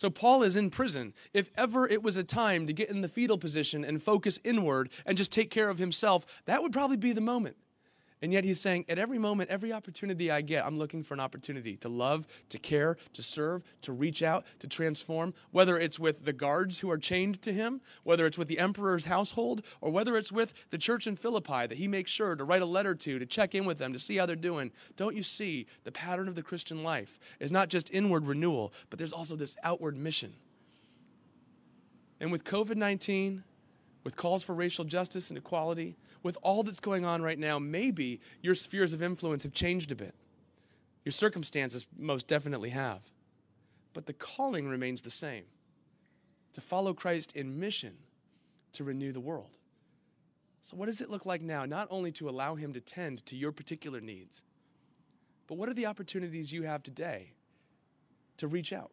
So 0.00 0.08
Paul 0.08 0.42
is 0.44 0.56
in 0.56 0.70
prison. 0.70 1.12
If 1.34 1.50
ever 1.58 1.86
it 1.86 2.02
was 2.02 2.16
a 2.16 2.24
time 2.24 2.66
to 2.66 2.72
get 2.72 2.88
in 2.88 3.02
the 3.02 3.08
fetal 3.08 3.36
position 3.36 3.84
and 3.84 4.02
focus 4.02 4.40
inward 4.42 4.88
and 5.04 5.18
just 5.18 5.30
take 5.30 5.50
care 5.50 5.68
of 5.68 5.76
himself, 5.76 6.40
that 6.46 6.62
would 6.62 6.72
probably 6.72 6.96
be 6.96 7.12
the 7.12 7.20
moment. 7.20 7.58
And 8.22 8.32
yet 8.32 8.44
he's 8.44 8.60
saying, 8.60 8.84
at 8.88 8.98
every 8.98 9.18
moment, 9.18 9.48
every 9.48 9.72
opportunity 9.72 10.30
I 10.30 10.42
get, 10.42 10.66
I'm 10.66 10.78
looking 10.78 11.02
for 11.02 11.14
an 11.14 11.20
opportunity 11.20 11.76
to 11.78 11.88
love, 11.88 12.26
to 12.50 12.58
care, 12.58 12.96
to 13.14 13.22
serve, 13.22 13.62
to 13.82 13.92
reach 13.92 14.22
out, 14.22 14.44
to 14.58 14.66
transform, 14.66 15.32
whether 15.52 15.78
it's 15.78 15.98
with 15.98 16.26
the 16.26 16.34
guards 16.34 16.80
who 16.80 16.90
are 16.90 16.98
chained 16.98 17.40
to 17.42 17.52
him, 17.52 17.80
whether 18.04 18.26
it's 18.26 18.36
with 18.36 18.48
the 18.48 18.58
emperor's 18.58 19.06
household, 19.06 19.62
or 19.80 19.90
whether 19.90 20.16
it's 20.18 20.30
with 20.30 20.52
the 20.68 20.76
church 20.76 21.06
in 21.06 21.16
Philippi 21.16 21.66
that 21.66 21.78
he 21.78 21.88
makes 21.88 22.10
sure 22.10 22.36
to 22.36 22.44
write 22.44 22.62
a 22.62 22.66
letter 22.66 22.94
to, 22.94 23.18
to 23.18 23.26
check 23.26 23.54
in 23.54 23.64
with 23.64 23.78
them, 23.78 23.94
to 23.94 23.98
see 23.98 24.18
how 24.18 24.26
they're 24.26 24.36
doing. 24.36 24.70
Don't 24.96 25.16
you 25.16 25.22
see 25.22 25.66
the 25.84 25.92
pattern 25.92 26.28
of 26.28 26.34
the 26.34 26.42
Christian 26.42 26.82
life 26.84 27.18
is 27.38 27.50
not 27.50 27.68
just 27.70 27.90
inward 27.90 28.26
renewal, 28.26 28.74
but 28.90 28.98
there's 28.98 29.14
also 29.14 29.34
this 29.34 29.56
outward 29.62 29.96
mission. 29.96 30.34
And 32.20 32.30
with 32.30 32.44
COVID 32.44 32.76
19, 32.76 33.44
with 34.04 34.16
calls 34.16 34.42
for 34.42 34.54
racial 34.54 34.84
justice 34.84 35.30
and 35.30 35.38
equality, 35.38 35.96
with 36.22 36.38
all 36.42 36.62
that's 36.62 36.80
going 36.80 37.04
on 37.04 37.22
right 37.22 37.38
now, 37.38 37.58
maybe 37.58 38.20
your 38.42 38.54
spheres 38.54 38.92
of 38.92 39.02
influence 39.02 39.42
have 39.42 39.52
changed 39.52 39.92
a 39.92 39.96
bit. 39.96 40.14
Your 41.04 41.12
circumstances 41.12 41.86
most 41.98 42.26
definitely 42.26 42.70
have. 42.70 43.10
But 43.92 44.06
the 44.06 44.12
calling 44.12 44.68
remains 44.68 45.02
the 45.02 45.10
same 45.10 45.44
to 46.52 46.60
follow 46.60 46.94
Christ 46.94 47.34
in 47.34 47.58
mission 47.58 47.94
to 48.72 48.84
renew 48.84 49.12
the 49.12 49.20
world. 49.20 49.58
So, 50.62 50.76
what 50.76 50.86
does 50.86 51.00
it 51.00 51.10
look 51.10 51.26
like 51.26 51.42
now? 51.42 51.64
Not 51.64 51.88
only 51.90 52.12
to 52.12 52.28
allow 52.28 52.54
Him 52.54 52.72
to 52.74 52.80
tend 52.80 53.24
to 53.26 53.36
your 53.36 53.50
particular 53.50 54.00
needs, 54.00 54.44
but 55.46 55.56
what 55.56 55.68
are 55.68 55.74
the 55.74 55.86
opportunities 55.86 56.52
you 56.52 56.62
have 56.62 56.82
today 56.82 57.32
to 58.36 58.46
reach 58.46 58.72
out, 58.72 58.92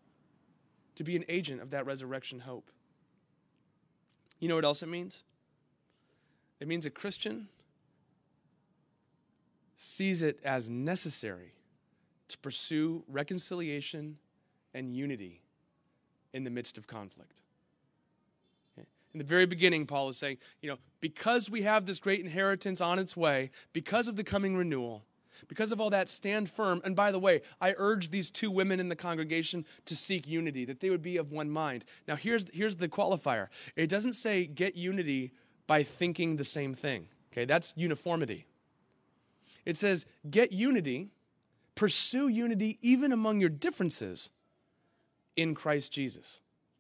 to 0.96 1.04
be 1.04 1.16
an 1.16 1.26
agent 1.30 1.62
of 1.62 1.70
that 1.72 1.86
resurrection 1.86 2.40
hope? 2.40 2.72
You 4.40 4.48
know 4.48 4.56
what 4.56 4.66
else 4.66 4.84
it 4.84 4.88
means? 4.88 5.24
It 6.60 6.68
means 6.68 6.86
a 6.86 6.90
Christian 6.90 7.48
sees 9.76 10.22
it 10.22 10.40
as 10.44 10.70
necessary 10.70 11.54
to 12.28 12.38
pursue 12.40 13.04
reconciliation 13.08 14.18
and 14.74 14.96
unity 14.96 15.42
in 16.34 16.44
the 16.44 16.50
midst 16.50 16.78
of 16.78 16.88
conflict. 16.88 17.42
In 19.14 19.20
the 19.20 19.24
very 19.24 19.46
beginning, 19.46 19.88
Paul 19.88 20.10
is 20.10 20.18
saying, 20.18 20.38
you 20.62 20.70
know, 20.70 20.78
because 21.00 21.50
we 21.50 21.64
have 21.64 21.86
this 21.86 22.00
great 22.00 22.20
inheritance 22.20 22.82
on 22.82 23.00
its 23.00 23.18
way, 23.18 23.50
because 23.74 24.08
of 24.08 24.16
the 24.16 24.24
coming 24.24 24.56
renewal, 24.56 25.06
because 25.48 25.72
of 25.72 25.80
all 25.80 25.90
that, 25.92 26.10
stand 26.10 26.50
firm. 26.50 26.82
And 26.84 26.96
by 26.96 27.12
the 27.12 27.20
way, 27.20 27.42
I 27.62 27.74
urge 27.78 28.10
these 28.10 28.30
two 28.30 28.52
women 28.52 28.80
in 28.80 28.90
the 28.90 28.96
congregation 28.96 29.66
to 29.86 29.96
seek 29.96 30.28
unity, 30.28 30.66
that 30.66 30.80
they 30.80 30.90
would 30.90 31.02
be 31.02 31.18
of 31.18 31.32
one 31.32 31.50
mind. 31.50 31.86
Now, 32.08 32.16
here's, 32.16 32.50
here's 32.54 32.76
the 32.76 32.90
qualifier 32.90 33.48
it 33.76 33.88
doesn't 33.88 34.14
say 34.14 34.46
get 34.46 34.76
unity 34.76 35.32
by 35.68 35.84
thinking 35.84 36.38
the 36.38 36.44
same 36.44 36.74
thing. 36.74 37.08
Okay, 37.32 37.46
that's 37.46 37.74
uniformity. 37.76 38.46
It 39.66 39.78
says 39.78 40.06
get 40.30 40.52
unity, 40.52 41.10
pursue 41.76 42.30
unity 42.30 42.78
even 42.82 43.12
among 43.12 43.40
your 43.42 43.50
differences 43.50 44.32
in 45.36 45.54
Christ 45.54 45.92
Jesus. 45.92 46.40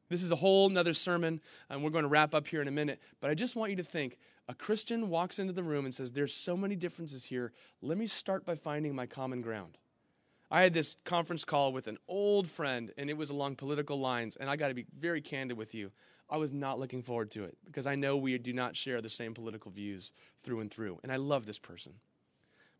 This 0.09 0.23
is 0.23 0.31
a 0.31 0.37
whole 0.37 0.69
nother 0.69 0.93
sermon, 0.93 1.41
and 1.69 1.83
we're 1.83 1.89
going 1.89 2.03
to 2.03 2.09
wrap 2.09 2.33
up 2.33 2.47
here 2.47 2.61
in 2.61 2.67
a 2.67 2.71
minute. 2.71 3.01
But 3.19 3.29
I 3.29 3.33
just 3.33 3.55
want 3.55 3.71
you 3.71 3.77
to 3.77 3.83
think 3.83 4.17
a 4.49 4.53
Christian 4.53 5.09
walks 5.09 5.39
into 5.39 5.53
the 5.53 5.63
room 5.63 5.85
and 5.85 5.93
says, 5.93 6.11
There's 6.11 6.33
so 6.33 6.55
many 6.55 6.75
differences 6.75 7.25
here. 7.25 7.53
Let 7.81 7.97
me 7.97 8.07
start 8.07 8.45
by 8.45 8.55
finding 8.55 8.95
my 8.95 9.05
common 9.05 9.41
ground. 9.41 9.77
I 10.49 10.61
had 10.61 10.73
this 10.73 10.95
conference 11.03 11.43
call 11.43 11.73
with 11.73 11.87
an 11.87 11.97
old 12.07 12.47
friend, 12.47 12.93
and 12.97 13.09
it 13.09 13.17
was 13.17 13.29
along 13.29 13.57
political 13.57 13.99
lines. 13.99 14.37
And 14.37 14.49
I 14.49 14.55
got 14.55 14.69
to 14.69 14.73
be 14.73 14.85
very 14.97 15.21
candid 15.21 15.57
with 15.57 15.75
you. 15.75 15.91
I 16.29 16.37
was 16.37 16.53
not 16.53 16.79
looking 16.79 17.03
forward 17.03 17.31
to 17.31 17.43
it 17.43 17.57
because 17.65 17.85
I 17.85 17.95
know 17.95 18.17
we 18.17 18.37
do 18.37 18.53
not 18.53 18.75
share 18.75 19.01
the 19.01 19.09
same 19.09 19.33
political 19.33 19.71
views 19.71 20.13
through 20.41 20.61
and 20.61 20.71
through. 20.71 20.99
And 21.03 21.11
I 21.11 21.17
love 21.17 21.45
this 21.45 21.59
person. 21.59 21.93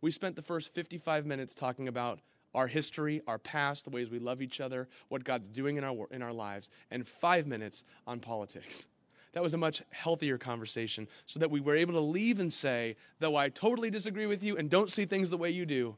We 0.01 0.11
spent 0.11 0.35
the 0.35 0.41
first 0.41 0.73
55 0.73 1.25
minutes 1.25 1.55
talking 1.55 1.87
about 1.87 2.19
our 2.53 2.67
history, 2.67 3.21
our 3.27 3.37
past, 3.37 3.83
the 3.83 3.89
ways 3.89 4.09
we 4.09 4.19
love 4.19 4.41
each 4.41 4.59
other, 4.59 4.87
what 5.09 5.23
God's 5.23 5.49
doing 5.49 5.77
in 5.77 5.83
our, 5.83 6.07
in 6.11 6.21
our 6.21 6.33
lives, 6.33 6.69
and 6.91 7.07
five 7.07 7.47
minutes 7.47 7.83
on 8.05 8.19
politics. 8.19 8.87
That 9.37 9.43
was 9.43 9.53
a 9.53 9.57
much 9.57 9.83
healthier 9.91 10.39
conversation 10.39 11.07
so 11.27 11.39
that 11.39 11.51
we 11.51 11.61
were 11.61 11.75
able 11.75 11.93
to 11.93 11.99
leave 11.99 12.39
and 12.39 12.51
say, 12.51 12.95
though 13.19 13.35
I 13.35 13.49
totally 13.49 13.91
disagree 13.91 14.25
with 14.25 14.41
you 14.41 14.57
and 14.57 14.67
don't 14.67 14.89
see 14.89 15.05
things 15.05 15.29
the 15.29 15.37
way 15.37 15.51
you 15.51 15.63
do, 15.63 15.95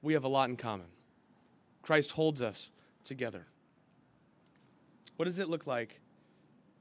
we 0.00 0.14
have 0.14 0.24
a 0.24 0.28
lot 0.28 0.48
in 0.48 0.56
common. 0.56 0.86
Christ 1.82 2.12
holds 2.12 2.40
us 2.40 2.70
together. 3.04 3.44
What 5.16 5.26
does 5.26 5.38
it 5.38 5.50
look 5.50 5.66
like 5.66 6.00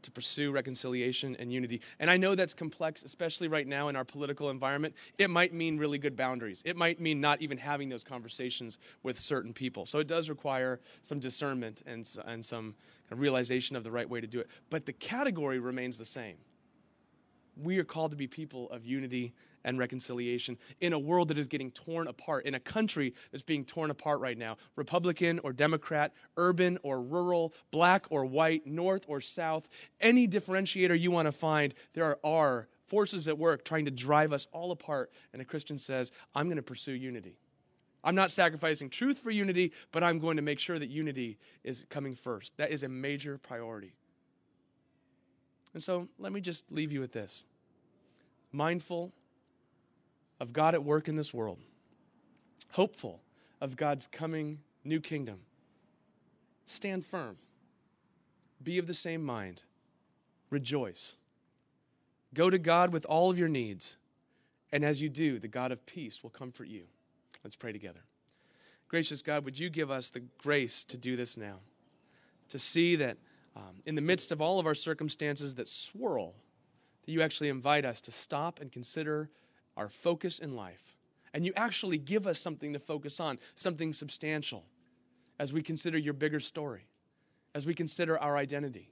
to 0.03 0.12
pursue 0.12 0.51
reconciliation 0.51 1.35
and 1.38 1.51
unity. 1.51 1.81
And 1.99 2.09
I 2.09 2.17
know 2.17 2.35
that's 2.35 2.53
complex, 2.53 3.03
especially 3.03 3.47
right 3.47 3.67
now 3.67 3.88
in 3.88 3.95
our 3.95 4.05
political 4.05 4.49
environment. 4.49 4.95
It 5.17 5.29
might 5.29 5.53
mean 5.53 5.77
really 5.77 5.97
good 5.97 6.15
boundaries. 6.15 6.62
It 6.65 6.77
might 6.77 6.99
mean 6.99 7.21
not 7.21 7.41
even 7.41 7.57
having 7.57 7.89
those 7.89 8.03
conversations 8.03 8.77
with 9.03 9.19
certain 9.19 9.53
people. 9.53 9.85
So 9.85 9.99
it 9.99 10.07
does 10.07 10.29
require 10.29 10.79
some 11.01 11.19
discernment 11.19 11.81
and, 11.85 12.09
and 12.25 12.45
some 12.45 12.75
realization 13.09 13.75
of 13.75 13.83
the 13.83 13.91
right 13.91 14.09
way 14.09 14.21
to 14.21 14.27
do 14.27 14.39
it. 14.39 14.49
But 14.69 14.85
the 14.85 14.93
category 14.93 15.59
remains 15.59 15.97
the 15.97 16.05
same. 16.05 16.38
We 17.62 17.77
are 17.79 17.83
called 17.83 18.12
to 18.12 18.17
be 18.17 18.27
people 18.27 18.69
of 18.71 18.85
unity 18.85 19.33
and 19.63 19.78
reconciliation 19.78 20.58
in 20.80 20.93
a 20.93 21.00
world 21.00 21.28
that 21.30 21.38
is 21.38 21.48
getting 21.48 21.72
torn 21.72 22.08
apart, 22.08 22.45
in 22.45 22.56
a 22.56 22.60
country 22.60 23.13
that's 23.32 23.43
being 23.43 23.65
torn 23.65 23.91
apart 23.91 24.19
right 24.19 24.38
now 24.38 24.58
Republican 24.76 25.39
or 25.43 25.54
Democrat, 25.54 26.13
urban 26.38 26.78
or 26.84 27.02
rural, 27.02 27.54
black 27.72 28.06
or 28.10 28.26
white, 28.26 28.65
north 28.65 29.06
or 29.08 29.22
south, 29.22 29.67
any 30.00 30.28
differentiator 30.28 31.00
you 31.00 31.12
want 31.12 31.28
to 31.28 31.32
find, 31.32 31.74
there 31.93 32.17
are 32.26 32.67
forces 32.88 33.28
at 33.28 33.38
work 33.38 33.63
trying 33.63 33.86
to 33.86 33.91
drive 33.91 34.34
us 34.34 34.48
all 34.52 34.72
apart. 34.72 35.12
And 35.32 35.41
a 35.41 35.45
Christian 35.45 35.78
says, 35.78 36.12
I'm 36.34 36.48
going 36.48 36.58
to 36.58 36.63
pursue 36.63 36.93
unity. 36.93 37.38
I'm 38.04 38.15
not 38.15 38.32
sacrificing 38.32 38.89
truth 38.89 39.19
for 39.19 39.30
unity, 39.30 39.74
but 39.91 40.04
I'm 40.04 40.19
going 40.19 40.38
to 40.38 40.41
make 40.41 40.60
sure 40.60 40.80
that 40.80 40.89
unity 40.89 41.38
is 41.63 41.86
coming 41.89 42.15
first. 42.15 42.56
That 42.58 42.72
is 42.72 42.84
a 42.84 42.89
major 42.89 43.38
priority. 43.38 43.93
And 45.74 45.84
so 45.84 46.08
let 46.17 46.32
me 46.32 46.41
just 46.41 46.72
leave 46.72 46.91
you 46.91 47.00
with 47.00 47.12
this 47.12 47.45
mindful 48.52 49.13
of 50.39 50.54
God 50.54 50.73
at 50.73 50.84
work 50.84 51.08
in 51.08 51.15
this 51.15 51.34
world, 51.34 51.60
hopeful 52.71 53.21
of 53.62 53.75
God's 53.75 54.08
coming 54.08 54.60
new 54.84 54.99
kingdom. 54.99 55.39
Stand 56.65 57.06
firm, 57.06 57.38
be 58.62 58.78
of 58.78 58.88
the 58.88 58.93
same 58.93 59.23
mind, 59.23 59.62
rejoice. 60.49 61.15
Go 62.34 62.49
to 62.49 62.60
God 62.60 62.93
with 62.93 63.06
all 63.06 63.32
of 63.32 63.39
your 63.39 63.49
needs, 63.49 63.97
and 64.71 64.86
as 64.86 65.02
you 65.02 65.10
do, 65.10 65.39
the 65.39 65.47
God 65.47 65.71
of 65.71 65.86
peace 65.86 66.21
will 66.21 66.30
comfort 66.30 66.67
you. 66.67 66.84
Let's 67.43 67.56
pray 67.56 67.71
together. 67.71 68.02
Gracious 68.88 69.21
God, 69.21 69.45
would 69.45 69.58
you 69.58 69.69
give 69.69 69.91
us 69.91 70.10
the 70.10 70.21
grace 70.39 70.84
to 70.86 70.97
do 70.97 71.15
this 71.15 71.38
now? 71.38 71.60
To 72.49 72.60
see 72.60 72.95
that 72.97 73.17
um, 73.56 73.82
in 73.86 73.95
the 73.95 74.02
midst 74.02 74.32
of 74.32 74.41
all 74.41 74.60
of 74.60 74.65
our 74.65 74.75
circumstances 74.75 75.56
that 75.56 75.67
swirl, 75.67 76.36
that 77.06 77.12
you 77.12 77.21
actually 77.21 77.49
invite 77.49 77.86
us 77.86 78.02
to 78.02 78.12
stop 78.12 78.60
and 78.60 78.71
consider 78.71 79.30
our 79.80 79.89
focus 79.89 80.38
in 80.38 80.56
life. 80.56 80.98
And 81.34 81.46
you 81.46 81.54
actually 81.56 81.98
give 81.98 82.28
us 82.28 82.39
something 82.39 82.74
to 82.74 82.80
focus 82.80 83.20
on, 83.20 83.39
something 83.56 83.94
substantial, 83.94 84.65
as 85.39 85.54
we 85.54 85.63
consider 85.63 85.98
your 85.98 86.13
bigger 86.13 86.39
story, 86.39 86.86
as 87.56 87.65
we 87.65 87.74
consider 87.74 88.20
our 88.20 88.36
identity, 88.36 88.92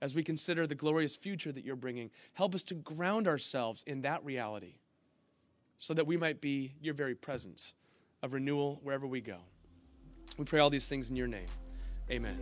as 0.00 0.14
we 0.14 0.22
consider 0.22 0.66
the 0.66 0.74
glorious 0.74 1.16
future 1.16 1.50
that 1.50 1.64
you're 1.64 1.76
bringing. 1.76 2.10
Help 2.34 2.54
us 2.54 2.62
to 2.64 2.74
ground 2.74 3.26
ourselves 3.26 3.82
in 3.86 4.02
that 4.02 4.24
reality 4.24 4.76
so 5.76 5.92
that 5.92 6.06
we 6.06 6.16
might 6.16 6.40
be 6.40 6.72
your 6.80 6.94
very 6.94 7.14
presence 7.14 7.74
of 8.22 8.32
renewal 8.32 8.78
wherever 8.82 9.06
we 9.06 9.20
go. 9.20 9.38
We 10.38 10.44
pray 10.44 10.60
all 10.60 10.70
these 10.70 10.86
things 10.86 11.10
in 11.10 11.16
your 11.16 11.26
name. 11.26 11.48
Amen. 12.10 12.38